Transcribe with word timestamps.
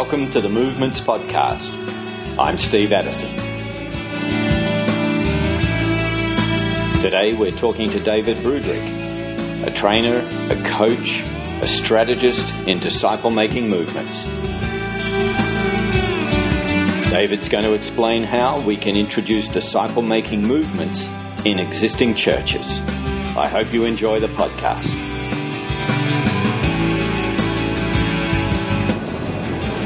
Welcome 0.00 0.30
to 0.30 0.40
the 0.40 0.48
Movements 0.48 1.00
Podcast. 1.00 1.74
I'm 2.38 2.56
Steve 2.56 2.92
Addison. 2.92 3.34
Today 7.02 7.34
we're 7.34 7.50
talking 7.50 7.90
to 7.90 7.98
David 7.98 8.36
Broodryk, 8.36 9.66
a 9.66 9.72
trainer, 9.72 10.18
a 10.52 10.62
coach, 10.62 11.22
a 11.62 11.66
strategist 11.66 12.48
in 12.68 12.78
disciple 12.78 13.32
making 13.32 13.68
movements. 13.68 14.28
David's 17.10 17.48
going 17.48 17.64
to 17.64 17.72
explain 17.72 18.22
how 18.22 18.60
we 18.60 18.76
can 18.76 18.94
introduce 18.94 19.48
disciple 19.48 20.02
making 20.02 20.44
movements 20.44 21.08
in 21.44 21.58
existing 21.58 22.14
churches. 22.14 22.78
I 23.36 23.48
hope 23.48 23.72
you 23.72 23.84
enjoy 23.84 24.20
the 24.20 24.28
podcast. 24.28 25.07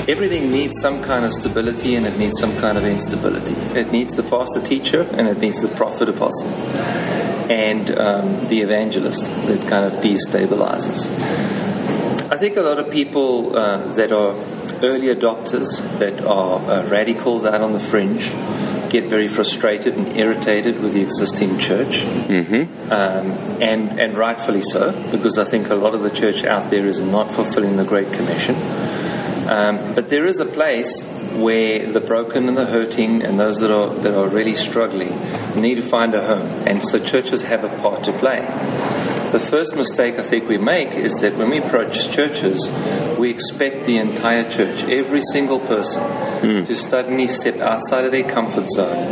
Everything 0.08 0.50
needs 0.50 0.80
some 0.80 1.02
kind 1.02 1.24
of 1.24 1.32
stability 1.32 1.94
and 1.94 2.06
it 2.06 2.16
needs 2.18 2.38
some 2.38 2.56
kind 2.58 2.76
of 2.76 2.84
instability. 2.84 3.54
It 3.78 3.92
needs 3.92 4.14
the 4.14 4.22
pastor 4.22 4.60
teacher 4.60 5.06
and 5.12 5.28
it 5.28 5.38
needs 5.38 5.60
the 5.62 5.68
prophet 5.68 6.08
apostle 6.08 6.48
and 7.50 7.90
um, 7.98 8.46
the 8.48 8.60
evangelist 8.62 9.26
that 9.26 9.68
kind 9.68 9.84
of 9.84 9.92
destabilizes. 10.02 11.10
I 12.30 12.36
think 12.36 12.56
a 12.56 12.62
lot 12.62 12.78
of 12.78 12.90
people 12.90 13.56
uh, 13.56 13.92
that 13.94 14.10
are 14.10 14.34
early 14.82 15.08
adopters, 15.14 15.80
that 15.98 16.24
are 16.24 16.58
uh, 16.60 16.88
radicals 16.88 17.44
out 17.44 17.60
on 17.60 17.72
the 17.72 17.80
fringe, 17.80 18.30
get 18.90 19.04
very 19.04 19.28
frustrated 19.28 19.94
and 19.96 20.16
irritated 20.16 20.82
with 20.82 20.94
the 20.94 21.02
existing 21.02 21.58
church, 21.58 22.04
Mm-hmm. 22.32 22.90
um, 22.92 23.30
and 23.62 24.00
and 24.00 24.16
rightfully 24.16 24.62
so, 24.62 24.92
because 25.10 25.36
I 25.38 25.44
think 25.44 25.68
a 25.70 25.74
lot 25.74 25.94
of 25.94 26.02
the 26.02 26.10
church 26.10 26.44
out 26.44 26.70
there 26.70 26.86
is 26.86 27.00
not 27.00 27.30
fulfilling 27.30 27.76
the 27.76 27.84
Great 27.84 28.12
Commission. 28.12 28.54
Um, 29.48 29.94
but 29.94 30.08
there 30.08 30.26
is 30.26 30.40
a 30.40 30.46
place 30.46 31.04
where 31.34 31.90
the 31.90 32.00
broken 32.00 32.48
and 32.48 32.56
the 32.56 32.66
hurting 32.66 33.22
and 33.22 33.40
those 33.40 33.60
that 33.60 33.70
are 33.70 33.92
that 34.02 34.14
are 34.16 34.28
really 34.28 34.54
struggling 34.54 35.18
need 35.56 35.76
to 35.76 35.82
find 35.82 36.14
a 36.14 36.24
home, 36.24 36.46
and 36.66 36.84
so 36.84 36.98
churches 36.98 37.42
have 37.44 37.64
a 37.64 37.80
part 37.80 38.04
to 38.04 38.12
play. 38.12 38.40
The 39.32 39.40
first 39.40 39.74
mistake 39.76 40.18
I 40.18 40.22
think 40.22 40.46
we 40.46 40.58
make 40.58 40.90
is 40.90 41.20
that 41.22 41.36
when 41.36 41.48
we 41.48 41.56
approach 41.56 42.14
churches, 42.14 42.68
we 43.18 43.30
expect 43.30 43.86
the 43.86 43.96
entire 43.96 44.48
church, 44.48 44.82
every 44.84 45.22
single 45.32 45.58
person, 45.58 46.02
to 46.66 46.76
suddenly 46.76 47.28
step 47.28 47.56
outside 47.60 48.04
of 48.04 48.12
their 48.12 48.28
comfort 48.28 48.68
zone 48.70 49.08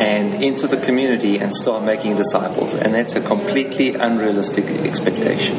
and 0.00 0.42
into 0.42 0.66
the 0.66 0.78
community 0.78 1.38
and 1.38 1.54
start 1.54 1.84
making 1.84 2.16
disciples, 2.16 2.72
and 2.72 2.94
that's 2.94 3.14
a 3.14 3.20
completely 3.20 3.94
unrealistic 3.94 4.64
expectation. 4.86 5.56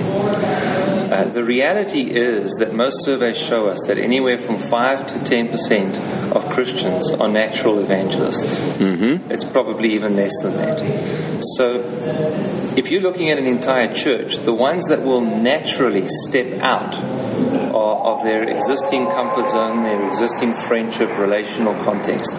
Uh, 1.09 1.23
the 1.23 1.43
reality 1.43 2.11
is 2.11 2.57
that 2.57 2.73
most 2.73 3.03
surveys 3.03 3.35
show 3.35 3.67
us 3.67 3.79
that 3.87 3.97
anywhere 3.97 4.37
from 4.37 4.57
5 4.57 5.07
to 5.07 5.13
10% 5.19 6.35
of 6.35 6.47
Christians 6.49 7.11
are 7.13 7.27
natural 7.27 7.79
evangelists. 7.79 8.61
Mm-hmm. 8.61 9.31
It's 9.31 9.43
probably 9.43 9.93
even 9.93 10.15
less 10.15 10.39
than 10.43 10.55
that. 10.57 11.43
So, 11.55 11.81
if 12.77 12.91
you're 12.91 13.01
looking 13.01 13.31
at 13.31 13.39
an 13.39 13.47
entire 13.47 13.91
church, 13.91 14.37
the 14.37 14.53
ones 14.53 14.87
that 14.89 15.01
will 15.01 15.21
naturally 15.21 16.07
step 16.07 16.61
out 16.61 16.95
of, 16.99 17.73
of 17.73 18.23
their 18.23 18.43
existing 18.43 19.07
comfort 19.07 19.49
zone, 19.49 19.83
their 19.83 20.07
existing 20.07 20.53
friendship, 20.53 21.09
relational 21.17 21.73
context, 21.83 22.35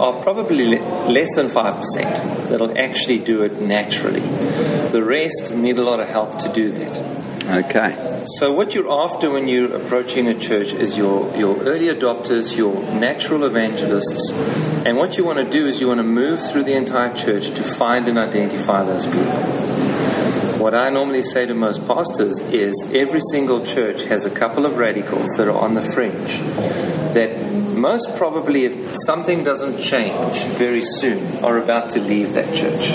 are 0.00 0.22
probably 0.22 0.78
less 0.78 1.34
than 1.34 1.48
5% 1.48 2.48
that'll 2.48 2.78
actually 2.78 3.18
do 3.18 3.42
it 3.42 3.60
naturally. 3.60 4.20
The 4.90 5.02
rest 5.04 5.54
need 5.54 5.78
a 5.78 5.82
lot 5.82 6.00
of 6.00 6.08
help 6.08 6.38
to 6.38 6.52
do 6.52 6.70
that. 6.70 7.17
Okay. 7.50 8.24
So, 8.26 8.52
what 8.52 8.74
you're 8.74 8.90
after 8.90 9.30
when 9.30 9.48
you're 9.48 9.74
approaching 9.74 10.26
a 10.26 10.38
church 10.38 10.74
is 10.74 10.98
your, 10.98 11.34
your 11.34 11.56
early 11.62 11.86
adopters, 11.86 12.54
your 12.58 12.74
natural 13.00 13.44
evangelists, 13.44 14.32
and 14.84 14.98
what 14.98 15.16
you 15.16 15.24
want 15.24 15.38
to 15.38 15.50
do 15.50 15.66
is 15.66 15.80
you 15.80 15.88
want 15.88 15.98
to 15.98 16.04
move 16.04 16.40
through 16.52 16.64
the 16.64 16.76
entire 16.76 17.14
church 17.16 17.48
to 17.48 17.62
find 17.62 18.06
and 18.06 18.18
identify 18.18 18.84
those 18.84 19.06
people. 19.06 19.32
What 20.58 20.74
I 20.74 20.90
normally 20.90 21.22
say 21.22 21.46
to 21.46 21.54
most 21.54 21.86
pastors 21.86 22.38
is 22.40 22.90
every 22.92 23.20
single 23.30 23.64
church 23.64 24.02
has 24.02 24.26
a 24.26 24.30
couple 24.30 24.66
of 24.66 24.76
radicals 24.76 25.30
that 25.38 25.48
are 25.48 25.56
on 25.56 25.72
the 25.72 25.80
fringe 25.80 26.42
most 27.80 28.16
probably, 28.16 28.64
if 28.64 28.96
something 29.06 29.44
doesn't 29.44 29.80
change 29.80 30.44
very 30.56 30.82
soon, 30.82 31.44
are 31.44 31.58
about 31.58 31.90
to 31.90 32.00
leave 32.00 32.34
that 32.34 32.54
church. 32.54 32.90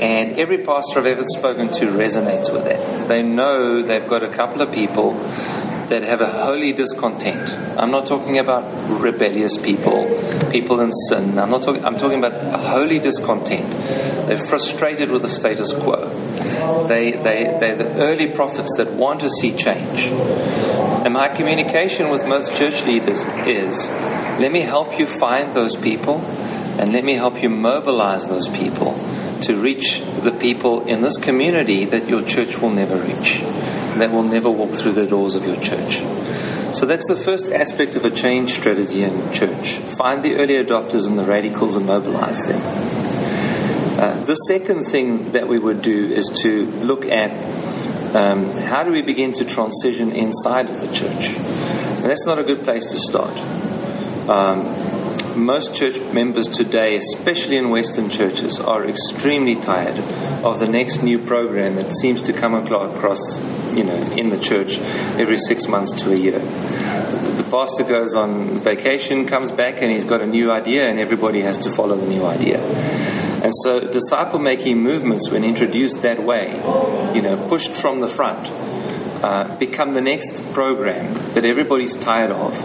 And 0.00 0.38
every 0.38 0.58
pastor 0.58 1.00
I've 1.00 1.06
ever 1.06 1.24
spoken 1.26 1.68
to 1.68 1.86
resonates 1.86 2.52
with 2.52 2.64
that. 2.64 3.08
They 3.08 3.22
know 3.22 3.82
they've 3.82 4.08
got 4.08 4.22
a 4.22 4.28
couple 4.28 4.62
of 4.62 4.72
people 4.72 5.12
that 5.88 6.02
have 6.02 6.20
a 6.20 6.30
holy 6.30 6.72
discontent. 6.72 7.52
I'm 7.78 7.90
not 7.90 8.06
talking 8.06 8.38
about 8.38 8.64
rebellious 9.00 9.56
people, 9.56 10.04
people 10.50 10.80
in 10.80 10.92
sin. 11.08 11.38
I'm 11.38 11.50
not 11.50 11.62
talking. 11.62 11.84
I'm 11.84 11.98
talking 11.98 12.18
about 12.18 12.32
a 12.32 12.58
holy 12.58 12.98
discontent. 12.98 13.68
They're 14.26 14.38
frustrated 14.38 15.10
with 15.10 15.22
the 15.22 15.28
status 15.28 15.72
quo. 15.72 16.08
They 16.88 17.12
they 17.12 17.56
they're 17.60 17.76
the 17.76 17.90
early 17.96 18.30
prophets 18.30 18.74
that 18.78 18.92
want 18.92 19.20
to 19.20 19.30
see 19.30 19.56
change. 19.56 20.10
And 21.04 21.12
my 21.12 21.28
communication 21.28 22.08
with 22.08 22.26
most 22.26 22.56
church 22.56 22.82
leaders 22.84 23.26
is, 23.46 23.88
let 24.40 24.50
me 24.50 24.60
help 24.60 24.98
you 24.98 25.04
find 25.04 25.54
those 25.54 25.76
people, 25.76 26.20
and 26.78 26.92
let 26.94 27.04
me 27.04 27.12
help 27.12 27.42
you 27.42 27.50
mobilize 27.50 28.26
those 28.26 28.48
people 28.48 28.94
to 29.42 29.54
reach 29.54 30.00
the 30.22 30.32
people 30.32 30.86
in 30.86 31.02
this 31.02 31.18
community 31.18 31.84
that 31.84 32.08
your 32.08 32.22
church 32.22 32.58
will 32.58 32.70
never 32.70 32.96
reach, 32.96 33.40
that 33.98 34.12
will 34.12 34.22
never 34.22 34.50
walk 34.50 34.70
through 34.70 34.92
the 34.92 35.06
doors 35.06 35.34
of 35.34 35.46
your 35.46 35.60
church. 35.60 35.98
So 36.74 36.86
that's 36.86 37.06
the 37.06 37.16
first 37.16 37.52
aspect 37.52 37.96
of 37.96 38.06
a 38.06 38.10
change 38.10 38.54
strategy 38.54 39.02
in 39.02 39.30
church. 39.30 39.74
Find 39.74 40.22
the 40.22 40.36
early 40.36 40.54
adopters 40.54 41.06
and 41.06 41.18
the 41.18 41.24
radicals 41.24 41.76
and 41.76 41.86
mobilize 41.86 42.42
them. 42.44 42.60
Uh, 44.00 44.24
the 44.24 44.34
second 44.34 44.84
thing 44.84 45.32
that 45.32 45.48
we 45.48 45.58
would 45.58 45.82
do 45.82 46.06
is 46.06 46.28
to 46.42 46.66
look 46.82 47.04
at 47.04 47.30
um, 48.14 48.50
how 48.52 48.84
do 48.84 48.92
we 48.92 49.02
begin 49.02 49.32
to 49.32 49.44
transition 49.44 50.12
inside 50.12 50.68
of 50.68 50.80
the 50.80 50.86
church. 50.92 51.36
And 51.36 52.04
that's 52.04 52.26
not 52.26 52.38
a 52.38 52.42
good 52.42 52.62
place 52.62 52.84
to 52.92 52.98
start. 52.98 53.36
Um, 54.28 54.84
most 55.36 55.74
church 55.74 55.98
members 56.12 56.46
today, 56.46 56.96
especially 56.96 57.56
in 57.56 57.70
Western 57.70 58.08
churches, 58.08 58.60
are 58.60 58.84
extremely 58.84 59.56
tired 59.56 59.98
of 60.44 60.60
the 60.60 60.68
next 60.68 61.02
new 61.02 61.18
program 61.18 61.74
that 61.76 61.92
seems 61.92 62.22
to 62.22 62.32
come 62.32 62.54
across, 62.54 63.40
you 63.74 63.84
know, 63.84 63.96
in 64.12 64.30
the 64.30 64.38
church 64.38 64.78
every 65.18 65.38
six 65.38 65.66
months 65.66 65.90
to 66.02 66.12
a 66.12 66.16
year. 66.16 66.38
The 66.38 67.46
pastor 67.50 67.84
goes 67.84 68.14
on 68.14 68.58
vacation, 68.58 69.26
comes 69.26 69.50
back, 69.50 69.82
and 69.82 69.90
he's 69.90 70.04
got 70.04 70.20
a 70.20 70.26
new 70.26 70.52
idea, 70.52 70.88
and 70.88 70.98
everybody 71.00 71.40
has 71.40 71.58
to 71.58 71.70
follow 71.70 71.96
the 71.96 72.06
new 72.06 72.24
idea. 72.24 72.60
And 73.44 73.52
so, 73.62 73.78
disciple 73.78 74.38
making 74.38 74.82
movements, 74.82 75.30
when 75.30 75.44
introduced 75.44 76.00
that 76.00 76.22
way, 76.22 76.54
you 77.14 77.20
know, 77.20 77.36
pushed 77.46 77.72
from 77.72 78.00
the 78.00 78.08
front, 78.08 78.48
uh, 79.22 79.54
become 79.58 79.92
the 79.92 80.00
next 80.00 80.42
program 80.54 81.12
that 81.34 81.44
everybody's 81.44 81.94
tired 81.94 82.30
of. 82.30 82.58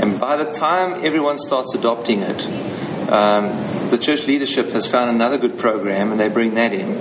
And 0.00 0.18
by 0.18 0.36
the 0.36 0.50
time 0.50 1.04
everyone 1.04 1.38
starts 1.38 1.72
adopting 1.72 2.22
it, 2.22 2.44
um, 3.12 3.90
the 3.90 3.98
church 3.98 4.26
leadership 4.26 4.70
has 4.70 4.90
found 4.90 5.08
another 5.08 5.38
good 5.38 5.56
program 5.56 6.10
and 6.10 6.18
they 6.18 6.28
bring 6.28 6.54
that 6.54 6.72
in, 6.72 6.98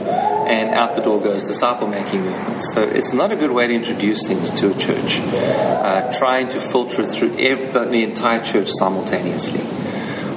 and 0.47 0.75
out 0.75 0.95
the 0.95 1.01
door 1.01 1.19
goes 1.19 1.43
disciple 1.43 1.87
making 1.87 2.21
movements. 2.21 2.71
So 2.71 2.83
it's 2.83 3.13
not 3.13 3.31
a 3.31 3.35
good 3.35 3.51
way 3.51 3.65
to 3.65 3.73
introduce 3.73 4.27
things 4.27 4.51
to 4.51 4.69
a 4.69 4.79
church, 4.79 5.19
uh, 5.21 6.13
trying 6.13 6.49
to 6.49 6.59
filter 6.59 7.01
it 7.01 7.11
through 7.11 7.35
every, 7.39 7.65
the 7.65 8.03
entire 8.03 8.43
church 8.43 8.69
simultaneously. 8.69 9.76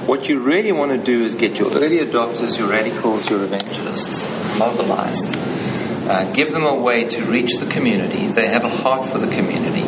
What 0.07 0.27
you 0.27 0.39
really 0.39 0.71
want 0.71 0.91
to 0.91 0.97
do 0.97 1.23
is 1.23 1.35
get 1.35 1.59
your 1.59 1.71
early 1.75 1.99
adopters, 1.99 2.57
your 2.57 2.67
radicals, 2.69 3.29
your 3.29 3.43
evangelists 3.43 4.27
mobilized. 4.57 5.35
Uh, 6.09 6.33
give 6.33 6.51
them 6.51 6.63
a 6.63 6.75
way 6.75 7.05
to 7.05 7.23
reach 7.23 7.59
the 7.59 7.67
community. 7.67 8.25
They 8.25 8.47
have 8.47 8.65
a 8.65 8.69
heart 8.69 9.05
for 9.05 9.19
the 9.19 9.33
community. 9.33 9.83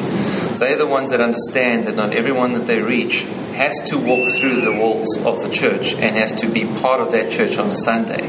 They're 0.60 0.78
the 0.78 0.86
ones 0.86 1.10
that 1.10 1.20
understand 1.20 1.88
that 1.88 1.96
not 1.96 2.14
everyone 2.14 2.54
that 2.54 2.68
they 2.68 2.80
reach 2.80 3.24
has 3.56 3.82
to 3.90 3.98
walk 3.98 4.30
through 4.30 4.62
the 4.62 4.72
walls 4.72 5.18
of 5.26 5.42
the 5.42 5.50
church 5.50 5.96
and 5.96 6.16
has 6.16 6.32
to 6.42 6.48
be 6.48 6.66
part 6.66 7.02
of 7.02 7.12
that 7.14 7.32
church 7.32 7.58
on 7.58 7.72
a 7.72 7.76
Sunday. 7.76 8.22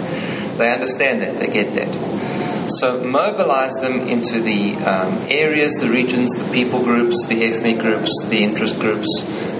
They 0.57 0.73
understand 0.73 1.21
that, 1.21 1.39
they 1.39 1.49
get 1.49 1.75
that. 1.75 2.71
So 2.81 3.05
mobilize 3.05 3.75
them 3.75 4.09
into 4.09 4.41
the 4.41 4.75
um, 4.77 5.19
areas, 5.29 5.75
the 5.81 5.91
regions, 5.91 6.33
the 6.33 6.51
people 6.51 6.83
groups, 6.83 7.27
the 7.27 7.45
ethnic 7.45 7.79
groups, 7.79 8.25
the 8.25 8.43
interest 8.43 8.81
groups, 8.81 9.07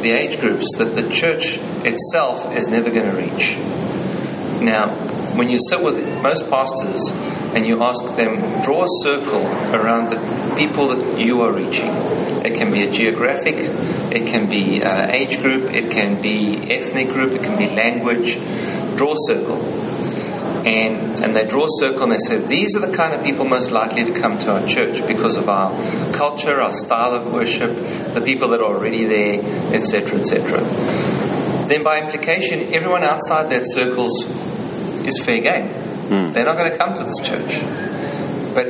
the 0.05 0.13
age 0.13 0.39
groups 0.39 0.77
that 0.77 0.95
the 0.95 1.09
church 1.09 1.59
itself 1.83 2.55
is 2.55 2.69
never 2.69 2.91
going 2.91 3.11
to 3.11 3.17
reach. 3.17 3.57
Now, 4.63 4.91
when 5.35 5.49
you 5.49 5.59
sit 5.59 5.83
with 5.83 5.99
most 6.23 6.51
pastors 6.51 7.11
and 7.55 7.67
you 7.67 7.83
ask 7.83 8.15
them, 8.17 8.63
draw 8.63 8.85
a 8.85 8.89
circle 9.03 9.47
around 9.75 10.11
the 10.11 10.55
people 10.59 10.89
that 10.89 11.19
you 11.19 11.41
are 11.41 11.53
reaching. 11.53 11.89
It 12.45 12.55
can 12.55 12.71
be 12.71 12.83
a 12.83 12.91
geographic, 12.91 13.55
it 13.57 14.27
can 14.27 14.49
be 14.49 14.83
uh, 14.83 15.11
age 15.11 15.41
group, 15.41 15.73
it 15.73 15.91
can 15.91 16.21
be 16.21 16.71
ethnic 16.71 17.09
group, 17.09 17.33
it 17.33 17.43
can 17.43 17.57
be 17.57 17.75
language. 17.75 18.37
Draw 18.97 19.15
a 19.15 19.17
circle. 19.27 19.74
And, 20.65 21.23
and 21.23 21.37
they 21.37 21.47
draw 21.47 21.67
a 21.67 21.69
circle 21.79 22.05
and 22.05 22.13
they 22.13 22.19
say, 22.19 22.39
These 22.39 22.75
are 22.77 22.87
the 22.87 22.97
kind 22.97 23.13
of 23.13 23.23
people 23.23 23.45
most 23.45 23.71
likely 23.71 24.05
to 24.05 24.19
come 24.19 24.39
to 24.41 24.53
our 24.53 24.67
church 24.67 25.07
because 25.07 25.37
of 25.37 25.49
our 25.49 25.71
culture, 26.15 26.61
our 26.61 26.73
style 26.73 27.15
of 27.15 27.33
worship, 27.33 27.75
the 28.15 28.23
people 28.25 28.49
that 28.49 28.61
are 28.61 28.75
already 28.75 29.05
there, 29.05 29.41
etc., 29.75 30.21
etc. 30.21 30.61
Then, 31.69 31.83
by 31.83 32.01
implication, 32.01 32.61
everyone 32.73 33.03
outside 33.03 33.51
that 33.51 33.65
circle 33.67 34.07
is 34.07 35.23
fair 35.23 35.41
game. 35.41 35.69
Mm. 36.09 36.33
They're 36.33 36.47
not 36.47 36.57
going 36.57 36.71
to 36.71 36.79
come 36.79 36.95
to 36.95 37.03
this 37.03 37.19
church. 37.19 37.61
But 38.55 38.69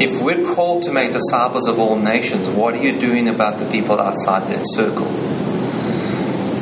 if 0.00 0.20
we're 0.22 0.54
called 0.54 0.82
to 0.84 0.92
make 0.92 1.12
disciples 1.12 1.68
of 1.68 1.78
all 1.78 1.96
nations, 1.96 2.50
what 2.50 2.74
are 2.74 2.82
you 2.82 2.98
doing 2.98 3.28
about 3.28 3.58
the 3.58 3.70
people 3.70 3.98
outside 3.98 4.48
that 4.48 4.62
circle? 4.64 5.06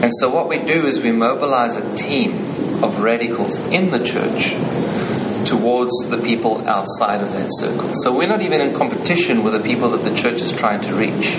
And 0.04 0.12
so, 0.20 0.30
what 0.30 0.48
we 0.48 0.58
do 0.58 0.86
is 0.86 1.02
we 1.02 1.10
mobilize 1.10 1.76
a 1.76 1.96
team 1.96 2.55
of 2.82 3.00
radicals 3.00 3.58
in 3.68 3.90
the 3.90 4.02
church 4.02 4.54
towards 5.46 5.92
the 6.10 6.18
people 6.18 6.66
outside 6.66 7.20
of 7.20 7.32
that 7.32 7.48
circle. 7.50 7.94
So 7.94 8.16
we're 8.16 8.28
not 8.28 8.42
even 8.42 8.60
in 8.60 8.74
competition 8.74 9.44
with 9.44 9.52
the 9.52 9.60
people 9.60 9.90
that 9.90 10.02
the 10.02 10.14
church 10.14 10.42
is 10.42 10.52
trying 10.52 10.80
to 10.82 10.94
reach. 10.94 11.38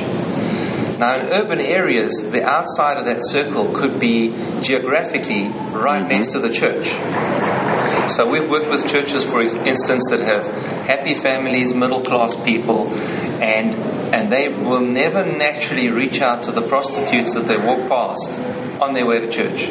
Now, 0.98 1.18
in 1.20 1.28
urban 1.28 1.60
areas, 1.60 2.32
the 2.32 2.44
outside 2.44 2.98
of 2.98 3.06
that 3.06 3.24
circle 3.24 3.72
could 3.74 4.00
be 4.00 4.34
geographically 4.62 5.44
right 5.78 6.02
mm-hmm. 6.02 6.08
next 6.08 6.32
to 6.32 6.40
the 6.40 6.52
church. 6.52 6.88
So 8.10 8.28
we've 8.28 8.50
worked 8.50 8.70
with 8.70 8.90
churches, 8.90 9.24
for 9.24 9.42
instance, 9.42 10.10
that 10.10 10.22
have 10.22 10.48
happy 10.88 11.14
families, 11.14 11.74
middle 11.74 12.02
class 12.02 12.36
people, 12.44 12.88
and 13.42 13.76
and 14.14 14.32
they 14.32 14.48
will 14.48 14.80
never 14.80 15.26
naturally 15.26 15.90
reach 15.90 16.22
out 16.22 16.44
to 16.44 16.52
the 16.52 16.62
prostitutes 16.62 17.34
that 17.34 17.46
they 17.46 17.58
walk 17.58 17.90
past 17.90 18.40
on 18.82 18.94
their 18.94 19.06
way 19.06 19.20
to 19.20 19.30
church 19.30 19.70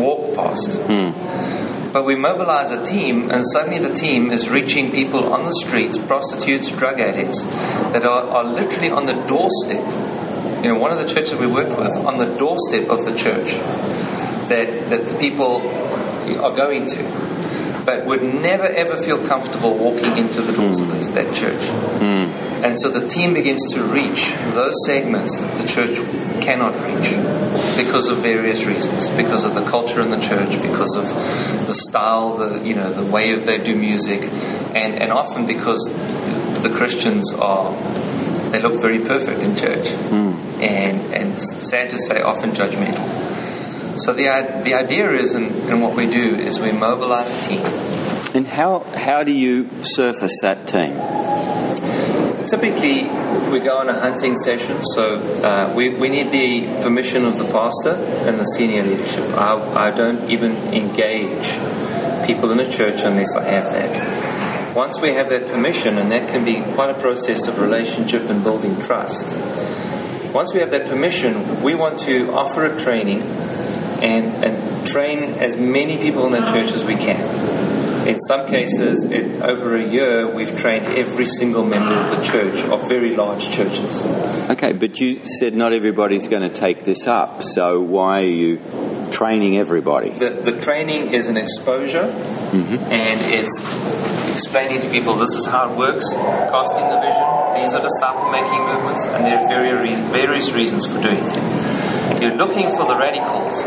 walk 0.00 0.34
past. 0.34 0.70
Mm. 0.70 1.92
But 1.92 2.04
we 2.04 2.14
mobilize 2.14 2.70
a 2.70 2.84
team, 2.84 3.30
and 3.30 3.46
suddenly 3.46 3.78
the 3.78 3.94
team 3.94 4.30
is 4.30 4.50
reaching 4.50 4.90
people 4.90 5.32
on 5.32 5.44
the 5.46 5.52
streets, 5.52 5.96
prostitutes, 5.96 6.70
drug 6.70 7.00
addicts, 7.00 7.44
that 7.92 8.04
are, 8.04 8.22
are 8.28 8.44
literally 8.44 8.90
on 8.90 9.06
the 9.06 9.14
doorstep. 9.26 9.84
You 10.62 10.70
know, 10.70 10.78
one 10.78 10.92
of 10.92 10.98
the 10.98 11.06
churches 11.06 11.34
we 11.36 11.46
work 11.46 11.76
with, 11.78 11.96
on 11.98 12.18
the 12.18 12.36
doorstep 12.36 12.90
of 12.90 13.04
the 13.04 13.16
church, 13.16 13.52
that, 14.48 14.90
that 14.90 15.06
the 15.06 15.16
people 15.18 15.62
are 16.40 16.54
going 16.54 16.86
to 16.86 17.28
but 17.88 18.04
would 18.04 18.22
never 18.22 18.66
ever 18.66 18.98
feel 18.98 19.16
comfortable 19.26 19.74
walking 19.74 20.18
into 20.18 20.42
the 20.42 20.52
doors 20.52 20.78
mm. 20.78 20.90
of 20.90 21.06
hmm. 21.06 21.14
that 21.14 21.34
church. 21.34 21.62
Mm. 22.02 22.07
And 22.64 22.78
so 22.80 22.90
the 22.90 23.06
team 23.06 23.34
begins 23.34 23.64
to 23.74 23.82
reach 23.82 24.32
those 24.54 24.74
segments 24.84 25.38
that 25.38 25.56
the 25.60 25.68
church 25.68 25.98
cannot 26.40 26.74
reach 26.82 27.16
because 27.76 28.08
of 28.08 28.18
various 28.18 28.64
reasons, 28.64 29.08
because 29.10 29.44
of 29.44 29.54
the 29.54 29.64
culture 29.64 30.00
in 30.00 30.10
the 30.10 30.20
church, 30.20 30.60
because 30.60 30.96
of 30.96 31.04
the 31.66 31.74
style, 31.74 32.36
the 32.36 32.66
you 32.66 32.74
know, 32.74 32.92
the 32.92 33.08
way 33.10 33.34
they 33.34 33.58
do 33.58 33.76
music, 33.76 34.22
and, 34.74 34.94
and 34.94 35.12
often 35.12 35.46
because 35.46 35.92
the 36.62 36.72
Christians 36.74 37.32
are 37.34 37.72
they 38.50 38.60
look 38.62 38.80
very 38.80 38.98
perfect 38.98 39.42
in 39.42 39.54
church, 39.56 39.86
mm. 40.10 40.34
and 40.60 41.14
and 41.14 41.40
sad 41.40 41.90
to 41.90 41.98
say, 41.98 42.22
often 42.22 42.50
judgmental. 42.50 43.06
So 43.98 44.12
the 44.12 44.24
the 44.64 44.74
idea 44.74 45.10
is, 45.12 45.34
and, 45.34 45.54
in 45.68 45.80
what 45.80 45.94
we 45.94 46.06
do, 46.06 46.34
is 46.34 46.58
we 46.58 46.72
mobilize 46.72 47.30
a 47.30 47.48
team. 47.48 47.64
And 48.34 48.46
how 48.46 48.84
how 48.96 49.22
do 49.22 49.32
you 49.32 49.68
surface 49.82 50.40
that 50.42 50.66
team? 50.66 50.96
Typically, 52.60 53.04
we 53.52 53.60
go 53.60 53.78
on 53.78 53.88
a 53.88 53.92
hunting 53.92 54.34
session, 54.34 54.82
so 54.82 55.18
uh, 55.44 55.72
we, 55.76 55.90
we 55.90 56.08
need 56.08 56.32
the 56.32 56.66
permission 56.82 57.24
of 57.24 57.38
the 57.38 57.44
pastor 57.44 57.90
and 58.26 58.36
the 58.36 58.44
senior 58.44 58.82
leadership. 58.82 59.22
I, 59.34 59.86
I 59.86 59.96
don't 59.96 60.28
even 60.28 60.56
engage 60.74 61.52
people 62.26 62.50
in 62.50 62.58
a 62.58 62.68
church 62.68 63.02
unless 63.04 63.36
I 63.36 63.44
have 63.44 63.64
that. 63.72 64.74
Once 64.74 65.00
we 65.00 65.10
have 65.10 65.28
that 65.28 65.46
permission, 65.46 65.98
and 65.98 66.10
that 66.10 66.28
can 66.30 66.44
be 66.44 66.60
quite 66.74 66.90
a 66.90 66.98
process 66.98 67.46
of 67.46 67.60
relationship 67.60 68.28
and 68.28 68.42
building 68.42 68.80
trust. 68.82 69.36
Once 70.34 70.52
we 70.52 70.58
have 70.58 70.72
that 70.72 70.88
permission, 70.88 71.62
we 71.62 71.76
want 71.76 72.00
to 72.00 72.32
offer 72.32 72.64
a 72.64 72.76
training 72.80 73.22
and, 74.02 74.44
and 74.44 74.84
train 74.84 75.34
as 75.34 75.56
many 75.56 75.96
people 75.96 76.26
in 76.26 76.32
that 76.32 76.52
church 76.52 76.72
as 76.72 76.84
we 76.84 76.96
can. 76.96 77.67
In 78.08 78.18
some 78.20 78.46
cases, 78.46 79.04
in 79.04 79.42
over 79.42 79.76
a 79.76 79.84
year, 79.84 80.26
we've 80.26 80.56
trained 80.56 80.86
every 80.86 81.26
single 81.26 81.62
member 81.62 81.92
of 81.92 82.16
the 82.16 82.24
church 82.24 82.64
of 82.64 82.88
very 82.88 83.14
large 83.14 83.50
churches. 83.50 84.02
Okay, 84.48 84.72
but 84.72 84.98
you 84.98 85.26
said 85.26 85.54
not 85.54 85.74
everybody's 85.74 86.26
going 86.26 86.40
to 86.40 86.48
take 86.48 86.84
this 86.84 87.06
up, 87.06 87.42
so 87.42 87.82
why 87.82 88.22
are 88.22 88.24
you 88.24 88.60
training 89.12 89.58
everybody? 89.58 90.08
The, 90.08 90.30
the 90.30 90.58
training 90.58 91.12
is 91.12 91.28
an 91.28 91.36
exposure, 91.36 92.08
mm-hmm. 92.08 92.76
and 92.90 93.20
it's 93.34 93.60
explaining 94.32 94.80
to 94.80 94.88
people 94.88 95.12
this 95.14 95.34
is 95.34 95.44
how 95.44 95.70
it 95.70 95.76
works, 95.76 96.10
casting 96.14 96.88
the 96.88 97.00
vision. 97.04 97.28
These 97.60 97.74
are 97.74 97.82
disciple 97.82 98.30
making 98.30 98.64
movements, 98.64 99.06
and 99.06 99.22
there 99.26 99.38
are 99.38 99.46
various, 99.48 100.00
various 100.00 100.52
reasons 100.52 100.86
for 100.86 100.98
doing 101.02 101.20
it. 101.20 102.22
You're 102.22 102.36
looking 102.36 102.70
for 102.70 102.86
the 102.86 102.96
radicals 102.96 103.64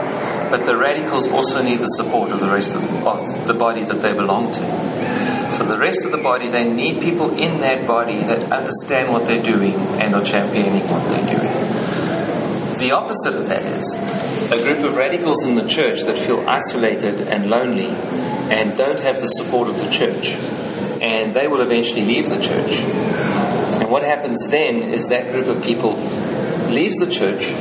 but 0.51 0.65
the 0.65 0.75
radicals 0.75 1.29
also 1.29 1.63
need 1.63 1.79
the 1.79 1.87
support 1.87 2.31
of 2.31 2.41
the 2.41 2.49
rest 2.49 2.75
of 2.75 2.81
the, 2.81 3.09
of 3.09 3.47
the 3.47 3.53
body 3.53 3.83
that 3.83 4.01
they 4.01 4.13
belong 4.13 4.51
to. 4.51 5.51
So 5.51 5.63
the 5.63 5.77
rest 5.77 6.05
of 6.05 6.11
the 6.11 6.17
body, 6.17 6.49
they 6.49 6.69
need 6.69 7.01
people 7.01 7.31
in 7.37 7.61
that 7.61 7.87
body 7.87 8.19
that 8.19 8.51
understand 8.51 9.11
what 9.11 9.25
they're 9.25 9.41
doing 9.41 9.75
and 9.99 10.13
are 10.13 10.23
championing 10.23 10.83
what 10.89 11.07
they're 11.09 11.37
doing. 11.37 12.77
The 12.79 12.91
opposite 12.91 13.35
of 13.35 13.47
that 13.47 13.63
is 13.65 13.95
a 14.51 14.57
group 14.57 14.79
of 14.79 14.97
radicals 14.97 15.45
in 15.45 15.55
the 15.55 15.67
church 15.67 16.01
that 16.03 16.17
feel 16.17 16.47
isolated 16.49 17.27
and 17.27 17.49
lonely 17.49 17.87
and 17.87 18.77
don't 18.77 18.99
have 18.99 19.21
the 19.21 19.27
support 19.27 19.69
of 19.69 19.77
the 19.77 19.89
church. 19.89 20.35
And 21.01 21.33
they 21.33 21.47
will 21.47 21.61
eventually 21.61 22.05
leave 22.05 22.29
the 22.29 22.41
church. 22.41 22.81
And 23.79 23.89
what 23.89 24.03
happens 24.03 24.47
then 24.49 24.83
is 24.83 25.07
that 25.07 25.31
group 25.31 25.47
of 25.47 25.63
people 25.63 25.95
leaves 26.69 26.97
the 26.97 27.09
church 27.09 27.53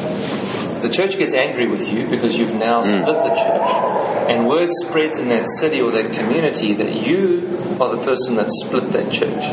the 0.83 0.89
church 0.89 1.19
gets 1.19 1.35
angry 1.35 1.67
with 1.67 1.93
you 1.93 2.07
because 2.09 2.39
you've 2.39 2.55
now 2.55 2.83
hmm. 2.83 2.89
split 2.89 3.17
the 3.23 3.35
church, 3.35 4.31
and 4.31 4.47
word 4.47 4.71
spreads 4.85 5.19
in 5.19 5.29
that 5.29 5.47
city 5.47 5.81
or 5.81 5.91
that 5.91 6.13
community 6.13 6.73
that 6.75 7.07
you 7.07 7.77
are 7.81 7.95
the 7.95 8.03
person 8.03 8.37
that 8.37 8.51
split 8.51 8.93
that 8.93 9.11
church. 9.13 9.45